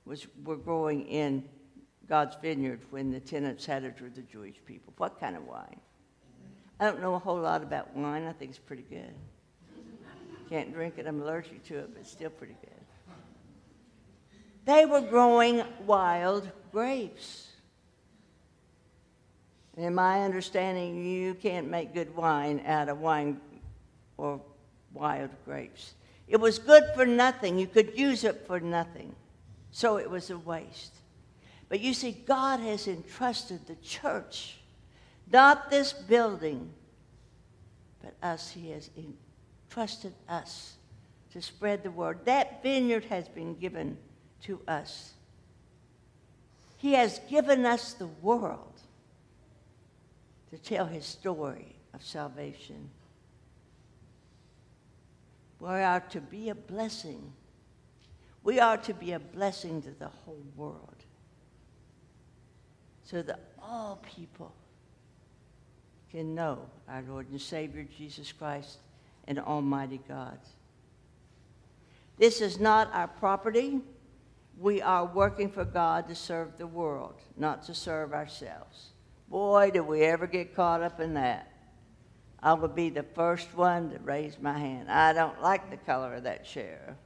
was 0.04 0.26
were 0.44 0.58
growing 0.58 1.06
in 1.06 1.44
God's 2.06 2.36
vineyard 2.42 2.80
when 2.90 3.10
the 3.10 3.20
tenants 3.20 3.64
had 3.64 3.82
it 3.82 3.96
for 3.96 4.10
the 4.10 4.20
Jewish 4.20 4.56
people? 4.66 4.92
What 4.98 5.18
kind 5.18 5.34
of 5.34 5.46
wine? 5.46 5.80
I 6.78 6.84
don't 6.84 7.00
know 7.00 7.14
a 7.14 7.18
whole 7.18 7.40
lot 7.40 7.62
about 7.62 7.96
wine. 7.96 8.24
I 8.24 8.32
think 8.32 8.50
it's 8.50 8.58
pretty 8.58 8.82
good. 8.82 9.14
Can't 10.50 10.74
drink 10.74 10.98
it. 10.98 11.06
I'm 11.06 11.22
allergic 11.22 11.64
to 11.68 11.78
it, 11.78 11.88
but 11.94 12.02
it's 12.02 12.10
still 12.10 12.28
pretty 12.28 12.56
good. 12.60 13.14
They 14.66 14.84
were 14.84 15.00
growing 15.00 15.62
wild 15.86 16.50
grapes. 16.70 17.48
In 19.78 19.94
my 19.94 20.20
understanding, 20.20 21.02
you 21.02 21.32
can't 21.32 21.70
make 21.70 21.94
good 21.94 22.14
wine 22.14 22.62
out 22.66 22.90
of 22.90 23.00
wine 23.00 23.40
or 24.18 24.38
wild 24.94 25.30
grapes. 25.44 25.94
It 26.28 26.40
was 26.40 26.58
good 26.58 26.84
for 26.94 27.06
nothing. 27.06 27.58
You 27.58 27.66
could 27.66 27.98
use 27.98 28.24
it 28.24 28.46
for 28.46 28.60
nothing. 28.60 29.14
So 29.70 29.98
it 29.98 30.10
was 30.10 30.30
a 30.30 30.38
waste. 30.38 30.94
But 31.68 31.80
you 31.80 31.94
see, 31.94 32.12
God 32.12 32.60
has 32.60 32.86
entrusted 32.86 33.66
the 33.66 33.76
church 33.76 34.58
not 35.32 35.70
this 35.70 35.92
building, 35.92 36.70
but 38.02 38.14
us. 38.22 38.50
He 38.50 38.70
has 38.70 38.90
entrusted 38.96 40.12
us 40.28 40.74
to 41.32 41.40
spread 41.40 41.82
the 41.82 41.90
word. 41.90 42.20
That 42.26 42.62
vineyard 42.62 43.06
has 43.06 43.28
been 43.28 43.54
given 43.54 43.96
to 44.42 44.60
us. 44.68 45.14
He 46.76 46.92
has 46.92 47.20
given 47.30 47.64
us 47.64 47.94
the 47.94 48.08
world 48.08 48.80
to 50.50 50.58
tell 50.58 50.84
his 50.84 51.06
story 51.06 51.76
of 51.94 52.04
salvation. 52.04 52.90
We 55.62 55.68
are 55.68 56.00
to 56.10 56.20
be 56.20 56.48
a 56.48 56.56
blessing. 56.56 57.32
We 58.42 58.58
are 58.58 58.76
to 58.78 58.92
be 58.92 59.12
a 59.12 59.20
blessing 59.20 59.80
to 59.82 59.92
the 59.92 60.08
whole 60.08 60.42
world 60.56 60.96
so 63.04 63.22
that 63.22 63.38
all 63.62 64.02
people 64.16 64.52
can 66.10 66.34
know 66.34 66.66
our 66.88 67.04
Lord 67.08 67.28
and 67.30 67.40
Savior 67.40 67.86
Jesus 67.96 68.32
Christ 68.32 68.78
and 69.28 69.38
Almighty 69.38 70.00
God. 70.08 70.36
This 72.18 72.40
is 72.40 72.58
not 72.58 72.92
our 72.92 73.06
property. 73.06 73.82
We 74.58 74.82
are 74.82 75.04
working 75.06 75.48
for 75.48 75.64
God 75.64 76.08
to 76.08 76.16
serve 76.16 76.58
the 76.58 76.66
world, 76.66 77.20
not 77.36 77.62
to 77.66 77.74
serve 77.74 78.12
ourselves. 78.12 78.88
Boy, 79.28 79.70
do 79.72 79.84
we 79.84 80.02
ever 80.02 80.26
get 80.26 80.56
caught 80.56 80.82
up 80.82 80.98
in 80.98 81.14
that. 81.14 81.51
I 82.42 82.54
would 82.54 82.74
be 82.74 82.90
the 82.90 83.04
first 83.04 83.54
one 83.54 83.90
to 83.90 83.98
raise 84.00 84.38
my 84.40 84.58
hand. 84.58 84.90
I 84.90 85.12
don't 85.12 85.40
like 85.40 85.70
the 85.70 85.76
color 85.76 86.14
of 86.14 86.24
that 86.24 86.44
chair. 86.44 86.96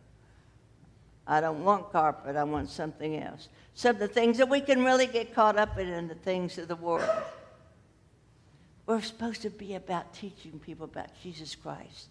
I 1.27 1.41
don't 1.41 1.65
want 1.65 1.93
carpet, 1.93 2.37
I 2.37 2.45
want 2.45 2.71
something 2.71 3.17
else. 3.17 3.49
Some 3.75 3.97
of 3.97 3.99
the 3.99 4.09
things 4.09 4.39
that 4.39 4.49
we 4.49 4.61
can 4.61 4.85
really 4.85 5.07
get 5.07 5.35
caught 5.35 5.59
up 5.59 5.77
in 5.79 5.89
in 5.89 6.09
the 6.09 6.15
things 6.15 6.57
of 6.57 6.69
the 6.69 6.77
world. 6.77 7.11
We're 8.87 9.03
supposed 9.03 9.43
to 9.43 9.51
be 9.51 9.75
about 9.75 10.15
teaching 10.15 10.61
people 10.65 10.85
about 10.85 11.09
Jesus 11.21 11.57
Christ, 11.57 12.09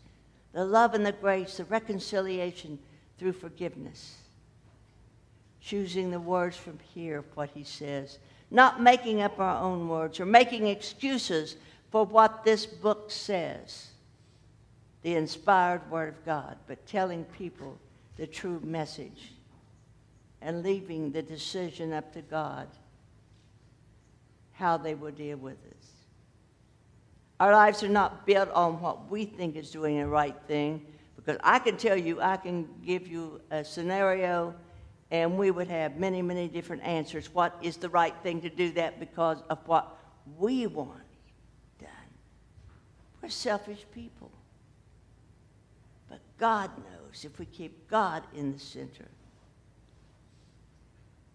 the 0.52 0.66
love 0.66 0.94
and 0.94 1.06
the 1.06 1.14
grace, 1.14 1.58
the 1.58 1.66
reconciliation 1.66 2.78
through 3.18 3.34
forgiveness. 3.34 4.18
Choosing 5.62 6.12
the 6.12 6.20
words 6.20 6.58
from 6.58 6.78
here 6.94 7.20
of 7.20 7.26
what 7.36 7.50
he 7.54 7.64
says, 7.64 8.20
not 8.52 8.82
making 8.82 9.22
up 9.22 9.40
our 9.40 9.64
own 9.64 9.88
words 9.88 10.20
or 10.20 10.26
making 10.26 10.68
excuses 10.68 11.56
for 11.96 12.04
what 12.04 12.44
this 12.44 12.66
book 12.66 13.10
says, 13.10 13.92
the 15.02 15.16
inspired 15.16 15.90
word 15.90 16.10
of 16.10 16.26
God, 16.26 16.58
but 16.68 16.86
telling 16.86 17.24
people 17.24 17.80
the 18.18 18.28
true 18.28 18.60
message 18.66 19.32
and 20.42 20.62
leaving 20.62 21.10
the 21.14 21.22
decision 21.22 21.94
up 21.94 22.12
to 22.12 22.22
God 22.22 22.68
how 24.52 24.76
they 24.76 24.94
will 24.94 25.14
deal 25.14 25.38
with 25.38 25.54
us. 25.54 25.88
Our 27.40 27.54
lives 27.54 27.82
are 27.82 27.88
not 27.88 28.26
built 28.26 28.50
on 28.50 28.82
what 28.82 29.10
we 29.10 29.24
think 29.24 29.56
is 29.56 29.72
doing 29.72 29.98
the 29.98 30.06
right 30.06 30.36
thing, 30.50 30.86
because 31.16 31.38
I 31.46 31.60
can 31.60 31.78
tell 31.78 31.96
you, 31.96 32.20
I 32.20 32.36
can 32.36 32.68
give 32.86 33.08
you 33.08 33.40
a 33.52 33.64
scenario, 33.64 34.54
and 35.12 35.38
we 35.38 35.50
would 35.50 35.70
have 35.70 35.96
many, 35.96 36.22
many 36.22 36.50
different 36.50 36.84
answers. 36.84 37.34
What 37.34 37.56
is 37.62 37.78
the 37.78 37.88
right 37.88 38.16
thing 38.22 38.42
to 38.42 38.50
do 38.50 38.74
that 38.74 39.00
because 39.00 39.38
of 39.50 39.66
what 39.66 39.98
we 40.38 40.68
want? 40.68 41.04
We're 43.26 43.32
selfish 43.32 43.84
people. 43.92 44.30
But 46.08 46.20
God 46.38 46.70
knows 46.78 47.26
if 47.26 47.40
we 47.40 47.48
keep 47.48 47.90
God 47.90 48.22
in 48.36 48.54
the 48.54 48.60
center. 48.60 49.08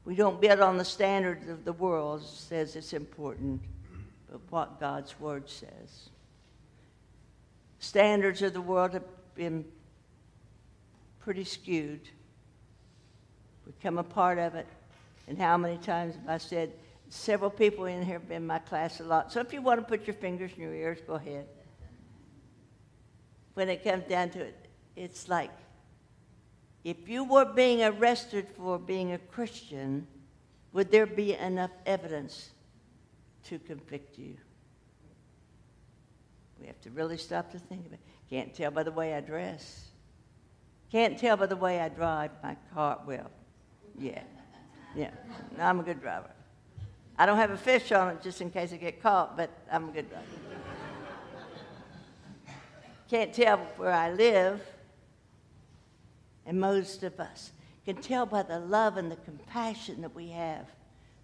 We 0.04 0.14
don't 0.14 0.40
build 0.40 0.60
on 0.60 0.78
the 0.78 0.84
standards 0.84 1.48
of 1.48 1.64
the 1.64 1.72
world, 1.72 2.24
says 2.24 2.76
it's 2.76 2.92
important 2.92 3.60
but 4.30 4.40
what 4.50 4.78
God's 4.78 5.18
Word 5.18 5.50
says. 5.50 6.10
Standards 7.80 8.40
of 8.42 8.52
the 8.52 8.60
world 8.60 8.92
have 8.92 9.02
been 9.34 9.64
pretty 11.18 11.42
skewed. 11.42 12.08
We 13.66 13.72
Become 13.72 13.98
a 13.98 14.04
part 14.04 14.38
of 14.38 14.54
it. 14.54 14.68
And 15.26 15.36
how 15.36 15.56
many 15.56 15.78
times 15.78 16.14
have 16.14 16.28
I 16.28 16.38
said, 16.38 16.70
several 17.08 17.50
people 17.50 17.86
in 17.86 18.04
here 18.04 18.20
have 18.20 18.28
been 18.28 18.42
in 18.42 18.46
my 18.46 18.60
class 18.60 19.00
a 19.00 19.02
lot. 19.02 19.32
So 19.32 19.40
if 19.40 19.52
you 19.52 19.60
want 19.60 19.80
to 19.80 19.84
put 19.84 20.06
your 20.06 20.14
fingers 20.14 20.52
in 20.56 20.62
your 20.62 20.72
ears, 20.72 20.98
go 21.04 21.14
ahead. 21.14 21.46
When 23.54 23.68
it 23.68 23.82
comes 23.84 24.04
down 24.04 24.30
to 24.30 24.40
it, 24.40 24.68
it's 24.96 25.28
like 25.28 25.50
if 26.84 27.08
you 27.08 27.24
were 27.24 27.44
being 27.44 27.82
arrested 27.82 28.46
for 28.56 28.78
being 28.78 29.12
a 29.12 29.18
Christian, 29.18 30.06
would 30.72 30.90
there 30.90 31.06
be 31.06 31.34
enough 31.34 31.72
evidence 31.84 32.50
to 33.44 33.58
convict 33.58 34.18
you? 34.18 34.36
We 36.60 36.66
have 36.66 36.80
to 36.82 36.90
really 36.90 37.16
stop 37.16 37.50
to 37.52 37.58
think 37.58 37.86
about 37.86 37.94
it. 37.94 38.00
Can't 38.28 38.54
tell 38.54 38.70
by 38.70 38.82
the 38.82 38.92
way 38.92 39.14
I 39.14 39.20
dress. 39.20 39.88
Can't 40.92 41.18
tell 41.18 41.36
by 41.36 41.46
the 41.46 41.56
way 41.56 41.80
I 41.80 41.88
drive 41.88 42.30
my 42.42 42.56
car. 42.74 43.00
Well, 43.06 43.30
yeah. 43.98 44.22
Yeah. 44.94 45.10
I'm 45.58 45.80
a 45.80 45.82
good 45.82 46.00
driver. 46.00 46.30
I 47.18 47.26
don't 47.26 47.36
have 47.36 47.50
a 47.50 47.56
fish 47.56 47.92
on 47.92 48.08
it 48.10 48.22
just 48.22 48.40
in 48.40 48.50
case 48.50 48.72
I 48.72 48.76
get 48.76 49.02
caught, 49.02 49.36
but 49.36 49.50
I'm 49.70 49.88
a 49.88 49.92
good 49.92 50.08
driver. 50.08 50.26
Can't 53.10 53.34
tell 53.34 53.58
where 53.76 53.92
I 53.92 54.12
live. 54.12 54.60
And 56.46 56.60
most 56.60 57.02
of 57.02 57.18
us 57.18 57.50
can 57.84 57.96
tell 57.96 58.24
by 58.24 58.44
the 58.44 58.60
love 58.60 58.96
and 58.96 59.10
the 59.10 59.16
compassion 59.16 60.00
that 60.02 60.14
we 60.14 60.28
have 60.28 60.66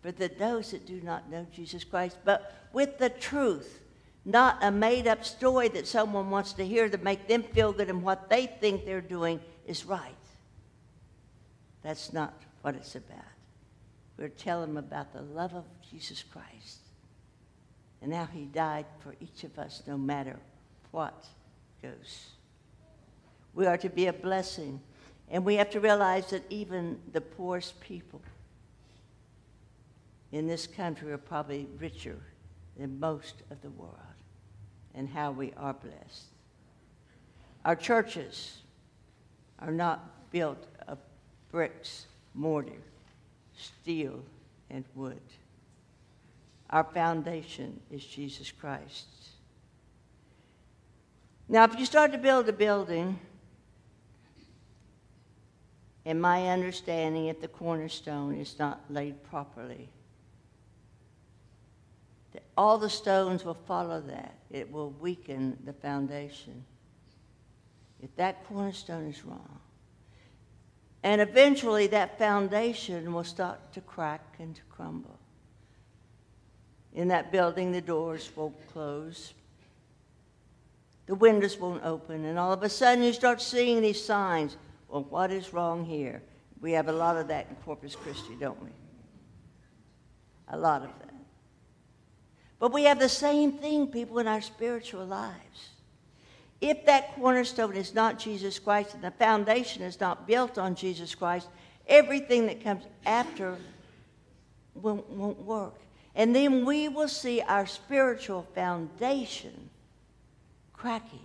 for 0.03 0.11
the, 0.11 0.29
those 0.37 0.73
that 0.73 0.85
do 0.85 1.01
not 1.01 1.31
know 1.31 1.47
Jesus 1.55 1.85
Christ, 1.85 2.19
but 2.25 2.53
with 2.73 2.99
the 2.99 3.09
truth, 3.09 3.81
not 4.25 4.59
a 4.63 4.71
made 4.73 5.07
up 5.07 5.25
story 5.25 5.69
that 5.69 5.87
someone 5.87 6.29
wants 6.29 6.55
to 6.55 6.67
hear 6.67 6.89
to 6.89 6.99
make 6.99 7.29
them 7.29 7.45
feel 7.45 7.73
good 7.73 7.89
and 7.89 8.03
what 8.03 8.29
they 8.29 8.47
think 8.47 8.85
they're 8.85 9.01
doing 9.01 9.39
is 9.65 9.85
right. 9.85 10.13
That's 11.83 12.13
not 12.13 12.35
what 12.63 12.75
it's 12.75 12.97
about. 12.97 13.21
We're 14.19 14.29
telling 14.29 14.75
them 14.75 14.85
about 14.85 15.13
the 15.13 15.23
love 15.23 15.55
of 15.55 15.65
Jesus 15.89 16.25
Christ 16.25 16.81
and 18.03 18.13
how 18.13 18.27
he 18.27 18.45
died 18.47 18.87
for 18.99 19.15
each 19.21 19.45
of 19.45 19.57
us 19.57 19.85
no 19.87 19.97
matter 19.97 20.37
what 20.91 21.27
goes. 21.87 22.31
We 23.55 23.67
are 23.67 23.79
to 23.79 23.89
be 23.89 24.07
a 24.07 24.13
blessing. 24.13 24.81
And 25.29 25.45
we 25.45 25.57
have 25.57 25.71
to 25.71 25.81
realize 25.81 26.31
that 26.31 26.45
even 26.51 27.01
the 27.13 27.21
poorest 27.21 27.81
people 27.81 28.21
in 30.33 30.47
this 30.47 30.67
country 30.67 31.13
are 31.13 31.19
probably 31.19 31.67
richer 31.79 32.19
than 32.77 33.01
most 33.01 33.43
of 33.51 33.61
the 33.63 33.71
world 33.71 33.95
and 34.95 35.09
how 35.09 35.31
we 35.31 35.53
are 35.57 35.75
blessed. 35.75 36.27
Our 37.65 37.77
churches 37.77 38.59
are 39.59 39.73
not 39.73 40.31
built 40.31 40.67
of 40.87 40.99
bricks, 41.51 42.07
mortar, 42.35 42.83
steel, 43.57 44.23
and 44.71 44.85
wood. 44.95 45.21
Our 46.71 46.85
foundation 46.85 47.81
is 47.91 48.05
Jesus 48.05 48.53
Christ. 48.53 49.16
Now, 51.49 51.65
if 51.65 51.79
you 51.79 51.87
start 51.87 52.13
to 52.13 52.19
build 52.19 52.49
a 52.49 52.53
building, 52.53 53.19
in 56.05 56.21
my 56.21 56.49
understanding, 56.49 57.27
if 57.27 57.41
the 57.41 57.49
cornerstone 57.49 58.37
is 58.37 58.59
not 58.59 58.81
laid 58.91 59.23
properly, 59.25 59.89
all 62.57 62.79
the 62.79 62.91
stones 62.91 63.45
will 63.45 63.59
follow 63.67 64.01
that. 64.01 64.35
It 64.51 64.71
will 64.71 64.91
weaken 65.01 65.59
the 65.65 65.73
foundation. 65.73 66.65
If 68.03 68.15
that 68.17 68.45
cornerstone 68.47 69.09
is 69.09 69.25
wrong, 69.25 69.61
and 71.03 71.21
eventually 71.21 71.87
that 71.89 72.19
foundation 72.19 73.13
will 73.13 73.25
start 73.25 73.73
to 73.75 73.81
crack 73.81 74.37
and 74.39 74.55
to 74.55 74.63
crumble. 74.71 75.19
In 76.95 77.09
that 77.09 77.31
building, 77.31 77.73
the 77.73 77.81
doors 77.81 78.31
won't 78.35 78.55
close, 78.73 79.35
the 81.07 81.15
windows 81.15 81.59
won't 81.59 81.85
open, 81.85 82.25
and 82.25 82.39
all 82.39 82.53
of 82.53 82.63
a 82.63 82.69
sudden 82.69 83.05
you 83.05 83.13
start 83.13 83.41
seeing 83.41 83.81
these 83.81 84.05
signs. 84.05 84.57
Well, 84.89 85.05
what 85.05 85.31
is 85.31 85.53
wrong 85.53 85.85
here? 85.85 86.23
We 86.61 86.73
have 86.73 86.89
a 86.89 86.93
lot 86.93 87.17
of 87.17 87.29
that 87.29 87.47
in 87.49 87.57
Corpus 87.57 87.95
Christi, 87.95 88.35
don't 88.41 88.61
we? 88.63 88.71
A 90.49 90.57
lot 90.57 90.83
of 90.83 90.89
that. 91.01 91.15
But 92.59 92.73
we 92.73 92.85
have 92.85 92.99
the 92.99 93.09
same 93.09 93.53
thing, 93.53 93.89
people, 93.89 94.19
in 94.19 94.27
our 94.27 94.41
spiritual 94.41 95.05
lives. 95.05 95.71
If 96.61 96.87
that 96.87 97.15
cornerstone 97.15 97.77
is 97.77 97.95
not 97.95 98.19
Jesus 98.19 98.59
Christ 98.59 98.95
and 98.95 99.05
the 99.05 99.11
foundation 99.11 99.83
is 99.83 100.01
not 100.01 100.27
built 100.27 100.57
on 100.57 100.75
Jesus 100.75 101.15
Christ, 101.15 101.49
everything 101.87 102.47
that 102.47 102.65
comes 102.65 102.85
after 103.05 103.57
won't, 104.75 105.09
won't 105.11 105.39
work. 105.43 105.75
And 106.15 106.35
then 106.35 106.65
we 106.65 106.89
will 106.89 107.09
see 107.09 107.43
our 107.43 107.67
spiritual 107.67 108.47
foundation 108.55 109.66
cracking 110.87 111.19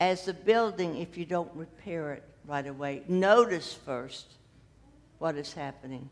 as 0.00 0.24
the 0.24 0.32
building 0.32 0.96
if 0.96 1.18
you 1.18 1.26
don't 1.26 1.54
repair 1.54 2.14
it 2.14 2.22
right 2.46 2.66
away. 2.66 3.02
Notice 3.08 3.74
first 3.74 4.24
what 5.18 5.36
is 5.36 5.52
happening. 5.52 6.08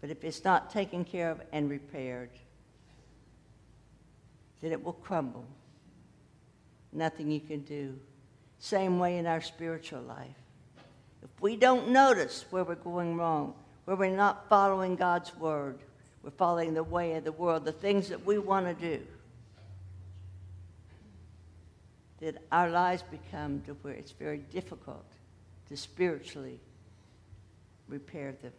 But 0.00 0.10
if 0.10 0.24
it's 0.24 0.42
not 0.42 0.72
taken 0.72 1.04
care 1.04 1.30
of 1.30 1.40
and 1.52 1.70
repaired, 1.70 2.30
then 4.60 4.72
it 4.72 4.82
will 4.82 4.94
crumble. 4.94 5.46
Nothing 6.92 7.30
you 7.30 7.38
can 7.38 7.60
do. 7.60 7.96
Same 8.58 8.98
way 8.98 9.18
in 9.18 9.26
our 9.26 9.40
spiritual 9.40 10.02
life. 10.02 10.40
If 11.22 11.30
we 11.40 11.54
don't 11.54 11.90
notice 11.90 12.44
where 12.50 12.64
we're 12.64 12.74
going 12.74 13.16
wrong, 13.16 13.54
where 13.84 13.96
we're 13.96 14.16
not 14.16 14.48
following 14.48 14.96
God's 14.96 15.32
word, 15.36 15.78
we're 16.24 16.32
following 16.32 16.74
the 16.74 16.82
way 16.82 17.14
of 17.14 17.22
the 17.22 17.30
world, 17.30 17.64
the 17.64 17.70
things 17.70 18.08
that 18.08 18.26
we 18.26 18.36
want 18.36 18.66
to 18.66 18.74
do, 18.74 19.06
then 22.20 22.38
our 22.52 22.70
lives 22.70 23.02
become 23.10 23.62
to 23.62 23.72
where 23.82 23.94
it's 23.94 24.12
very 24.12 24.38
difficult 24.38 25.06
to 25.68 25.76
spiritually 25.76 26.60
repair 27.88 28.32
them. 28.42 28.52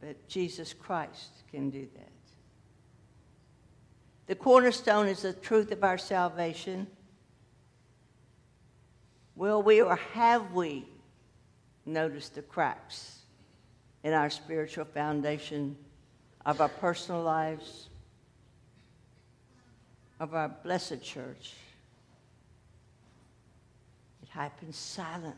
But 0.00 0.28
Jesus 0.28 0.72
Christ 0.72 1.30
can 1.50 1.68
do 1.68 1.86
that. 1.94 2.08
The 4.26 4.34
cornerstone 4.34 5.08
is 5.08 5.22
the 5.22 5.32
truth 5.32 5.72
of 5.72 5.84
our 5.84 5.98
salvation. 5.98 6.86
Will 9.36 9.62
we 9.62 9.82
or 9.82 9.96
have 9.96 10.52
we 10.52 10.86
noticed 11.84 12.34
the 12.34 12.42
cracks 12.42 13.18
in 14.02 14.14
our 14.14 14.30
spiritual 14.30 14.86
foundation 14.86 15.76
of 16.46 16.60
our 16.60 16.68
personal 16.68 17.22
lives, 17.22 17.89
of 20.20 20.34
our 20.34 20.48
blessed 20.48 21.02
church? 21.02 21.54
It 24.22 24.28
happens 24.28 24.76
silently 24.76 25.34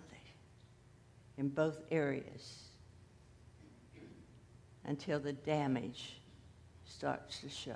in 1.38 1.48
both 1.48 1.78
areas 1.90 2.64
until 4.84 5.20
the 5.20 5.32
damage 5.32 6.16
starts 6.84 7.40
to 7.40 7.48
show. 7.48 7.72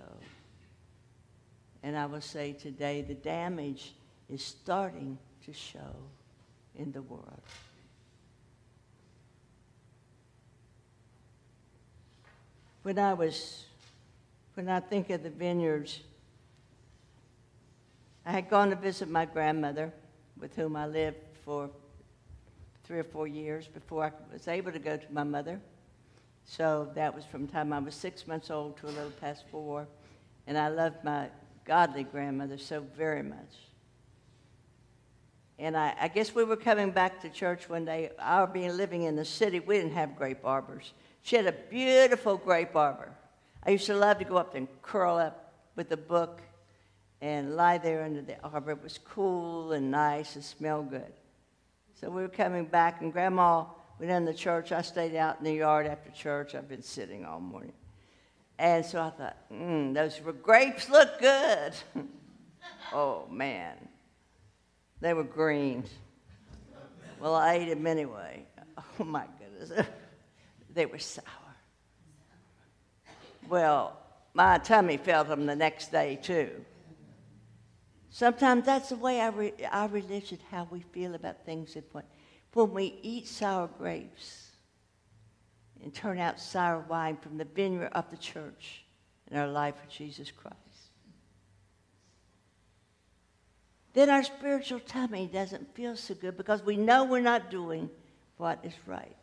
And 1.83 1.97
I 1.97 2.07
will 2.07 2.21
say 2.21 2.53
today 2.53 3.03
the 3.03 3.15
damage 3.15 3.95
is 4.29 4.43
starting 4.43 5.17
to 5.47 5.53
show 5.53 5.95
in 6.75 6.91
the 6.91 7.03
world. 7.03 7.41
When 12.83 12.99
I 12.99 13.15
was, 13.15 13.65
when 14.55 14.69
I 14.69 14.81
think 14.81 15.11
of 15.11 15.23
the 15.23 15.31
vineyards, 15.31 16.01
I 18.27 18.33
had 18.33 18.51
gone 18.51 18.71
to 18.71 18.77
visit 18.77 19.09
my 19.09 19.25
grandmother, 19.25 19.93
with 20.37 20.57
whom 20.57 20.75
I 20.75 20.89
lived 20.89 21.19
for 21.45 21.71
three 22.83 22.99
or 22.99 23.05
four 23.05 23.29
years 23.29 23.69
before 23.69 24.05
I 24.05 24.11
was 24.33 24.49
able 24.49 24.73
to 24.73 24.81
go 24.81 24.97
to 24.97 25.13
my 25.13 25.23
mother. 25.23 25.61
So 26.45 26.91
that 26.97 27.15
was 27.15 27.25
from 27.25 27.47
the 27.47 27.53
time 27.53 27.73
I 27.73 27.79
was 27.79 27.95
six 27.95 28.27
months 28.27 28.51
old 28.51 28.79
to 28.79 28.87
a 28.87 28.89
little 28.89 29.13
past 29.21 29.45
four. 29.49 29.87
And 30.49 30.59
I 30.59 30.69
loved 30.69 31.05
my 31.05 31.29
godly 31.65 32.03
grandmother 32.03 32.59
so 32.59 32.85
very 32.97 33.23
much. 33.23 33.55
And 35.61 35.77
I, 35.77 35.95
I, 35.99 36.09
guess 36.09 36.35
we 36.35 36.43
were 36.43 36.57
coming 36.57 36.91
back 36.91 37.21
to 37.23 37.31
church 37.31 37.69
one 37.69 37.85
day. 37.85 38.11
Our 38.19 38.49
being 38.49 38.77
living 38.77 39.05
in 39.05 39.15
the 39.15 39.25
city, 39.25 39.61
we 39.61 39.77
didn't 39.77 39.95
have 39.95 40.17
grape 40.17 40.45
arbors. 40.45 40.93
She 41.23 41.37
had 41.37 41.47
a 41.47 41.55
beautiful 41.71 42.37
grape 42.37 42.75
arbor. 42.75 43.13
I 43.65 43.71
used 43.71 43.87
to 43.87 43.95
love 43.95 44.19
to 44.19 44.25
go 44.25 44.37
up 44.37 44.57
and 44.57 44.69
curl 44.83 45.17
up 45.17 45.55
with 45.77 45.91
a 45.93 45.97
book 45.97 46.43
and 47.21 47.57
lie 47.57 47.79
there 47.79 48.05
under 48.05 48.23
the 48.23 48.41
arbor. 48.43 48.73
It 48.73 48.83
was 48.83 48.99
cool 48.99 49.73
and 49.73 49.91
nice 49.91 50.35
and 50.35 50.45
smelled 50.45 50.91
good. 50.91 51.13
So 52.01 52.11
we 52.11 52.23
were 52.23 52.29
coming 52.29 52.67
back, 52.67 53.01
and 53.01 53.13
Grandma 53.13 53.65
went 53.99 54.13
in 54.13 54.25
the 54.25 54.35
church. 54.35 54.73
I 54.73 54.83
stayed 54.83 55.17
out 55.17 55.39
in 55.39 55.45
the 55.45 55.55
yard 55.55 55.87
after 55.87 56.11
church. 56.11 56.55
I've 56.55 56.69
been 56.69 56.83
sitting 56.83 57.25
all 57.25 57.41
morning. 57.41 57.73
And 58.59 58.85
so 58.85 59.01
I 59.03 59.11
thought, 59.11 59.37
mm, 59.53 59.95
those 59.95 60.21
grapes 60.43 60.89
look 60.89 61.19
good. 61.19 61.73
oh, 62.93 63.27
man. 63.31 63.77
They 65.01 65.15
were 65.15 65.25
green. 65.25 65.85
Well, 67.21 67.35
I 67.35 67.55
ate 67.55 67.69
them 67.69 67.87
anyway. 67.87 68.45
Oh, 68.99 69.05
my 69.05 69.25
goodness. 69.39 69.87
they 70.75 70.87
were 70.87 70.99
sour. 70.99 71.25
Well, 73.49 73.97
my 74.35 74.59
tummy 74.59 74.97
felt 74.97 75.29
them 75.29 75.47
the 75.47 75.57
next 75.57 75.93
day, 75.93 76.19
too. 76.21 76.51
Sometimes 78.17 78.65
that's 78.65 78.89
the 78.89 78.97
way 78.97 79.21
our, 79.21 79.51
our 79.71 79.89
religion, 79.89 80.39
how 80.51 80.67
we 80.71 80.81
feel 80.81 81.15
about 81.15 81.45
things. 81.45 81.77
If 81.77 81.85
when 82.55 82.73
we 82.73 82.99
eat 83.03 83.29
sour 83.29 83.69
grapes 83.77 84.53
and 85.83 85.93
turn 85.93 86.19
out 86.19 86.41
sour 86.41 86.79
wine 86.89 87.19
from 87.19 87.37
the 87.37 87.45
vineyard 87.45 87.91
of 87.93 88.11
the 88.11 88.17
church 88.17 88.87
in 89.31 89.37
our 89.37 89.47
life 89.47 89.75
for 89.77 89.91
Jesus 89.91 90.31
Christ. 90.31 90.57
Then 93.93 94.09
our 94.09 94.23
spiritual 94.23 94.81
tummy 94.81 95.29
doesn't 95.31 95.75
feel 95.75 95.95
so 95.95 96.15
good 96.15 96.39
because 96.39 96.63
we 96.63 96.79
know 96.79 97.05
we're 97.05 97.21
not 97.21 97.51
doing 97.51 97.91
what 98.39 98.61
is 98.65 98.73
right. 98.87 99.15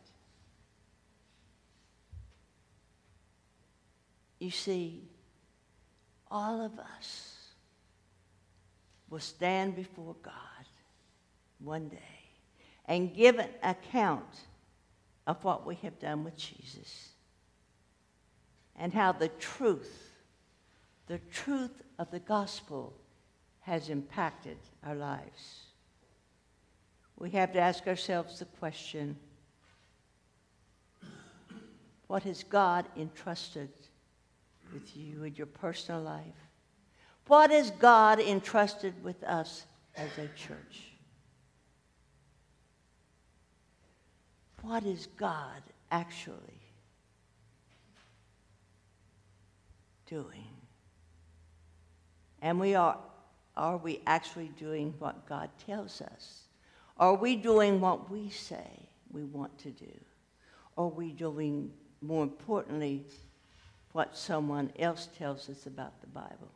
You 4.38 4.52
see, 4.52 5.02
all 6.30 6.64
of 6.64 6.78
us 6.78 7.33
will 9.14 9.20
stand 9.20 9.76
before 9.76 10.16
God 10.24 10.66
one 11.60 11.86
day 11.86 12.18
and 12.86 13.14
give 13.14 13.38
an 13.38 13.50
account 13.62 14.40
of 15.28 15.44
what 15.44 15.64
we 15.64 15.76
have 15.76 16.00
done 16.00 16.24
with 16.24 16.36
Jesus 16.36 17.10
and 18.74 18.92
how 18.92 19.12
the 19.12 19.28
truth, 19.28 20.10
the 21.06 21.20
truth 21.30 21.80
of 21.96 22.10
the 22.10 22.18
gospel 22.18 22.92
has 23.60 23.88
impacted 23.88 24.56
our 24.84 24.96
lives. 24.96 25.60
We 27.16 27.30
have 27.30 27.52
to 27.52 27.60
ask 27.60 27.86
ourselves 27.86 28.40
the 28.40 28.46
question 28.46 29.16
what 32.08 32.24
has 32.24 32.42
God 32.42 32.84
entrusted 32.96 33.70
with 34.72 34.96
you 34.96 35.22
in 35.22 35.36
your 35.36 35.46
personal 35.46 36.00
life? 36.02 36.43
What 37.26 37.50
has 37.50 37.70
God 37.70 38.20
entrusted 38.20 39.02
with 39.02 39.22
us 39.24 39.64
as 39.96 40.10
a 40.18 40.28
church? 40.36 40.92
What 44.60 44.84
is 44.84 45.08
God 45.16 45.62
actually 45.90 46.36
doing? 50.06 50.48
And 52.42 52.60
we 52.60 52.74
are, 52.74 52.98
are 53.56 53.78
we 53.78 54.00
actually 54.06 54.50
doing 54.58 54.94
what 54.98 55.26
God 55.26 55.48
tells 55.66 56.02
us? 56.02 56.42
Are 56.98 57.14
we 57.14 57.36
doing 57.36 57.80
what 57.80 58.10
we 58.10 58.28
say 58.28 58.88
we 59.10 59.24
want 59.24 59.56
to 59.58 59.70
do? 59.70 59.92
Are 60.76 60.88
we 60.88 61.10
doing, 61.12 61.70
more 62.02 62.22
importantly, 62.22 63.04
what 63.92 64.16
someone 64.16 64.70
else 64.78 65.08
tells 65.16 65.48
us 65.48 65.66
about 65.66 66.00
the 66.00 66.06
Bible? 66.08 66.50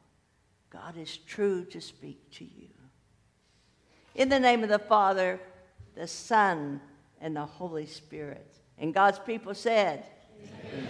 God 0.70 0.96
is 0.96 1.16
true 1.16 1.64
to 1.66 1.80
speak 1.80 2.30
to 2.32 2.44
you. 2.44 2.68
In 4.14 4.28
the 4.28 4.40
name 4.40 4.62
of 4.62 4.68
the 4.68 4.78
Father, 4.78 5.40
the 5.94 6.06
Son, 6.06 6.80
and 7.20 7.36
the 7.36 7.44
Holy 7.44 7.86
Spirit. 7.86 8.58
And 8.78 8.94
God's 8.94 9.18
people 9.18 9.54
said, 9.54 10.04
Amen. 10.40 10.86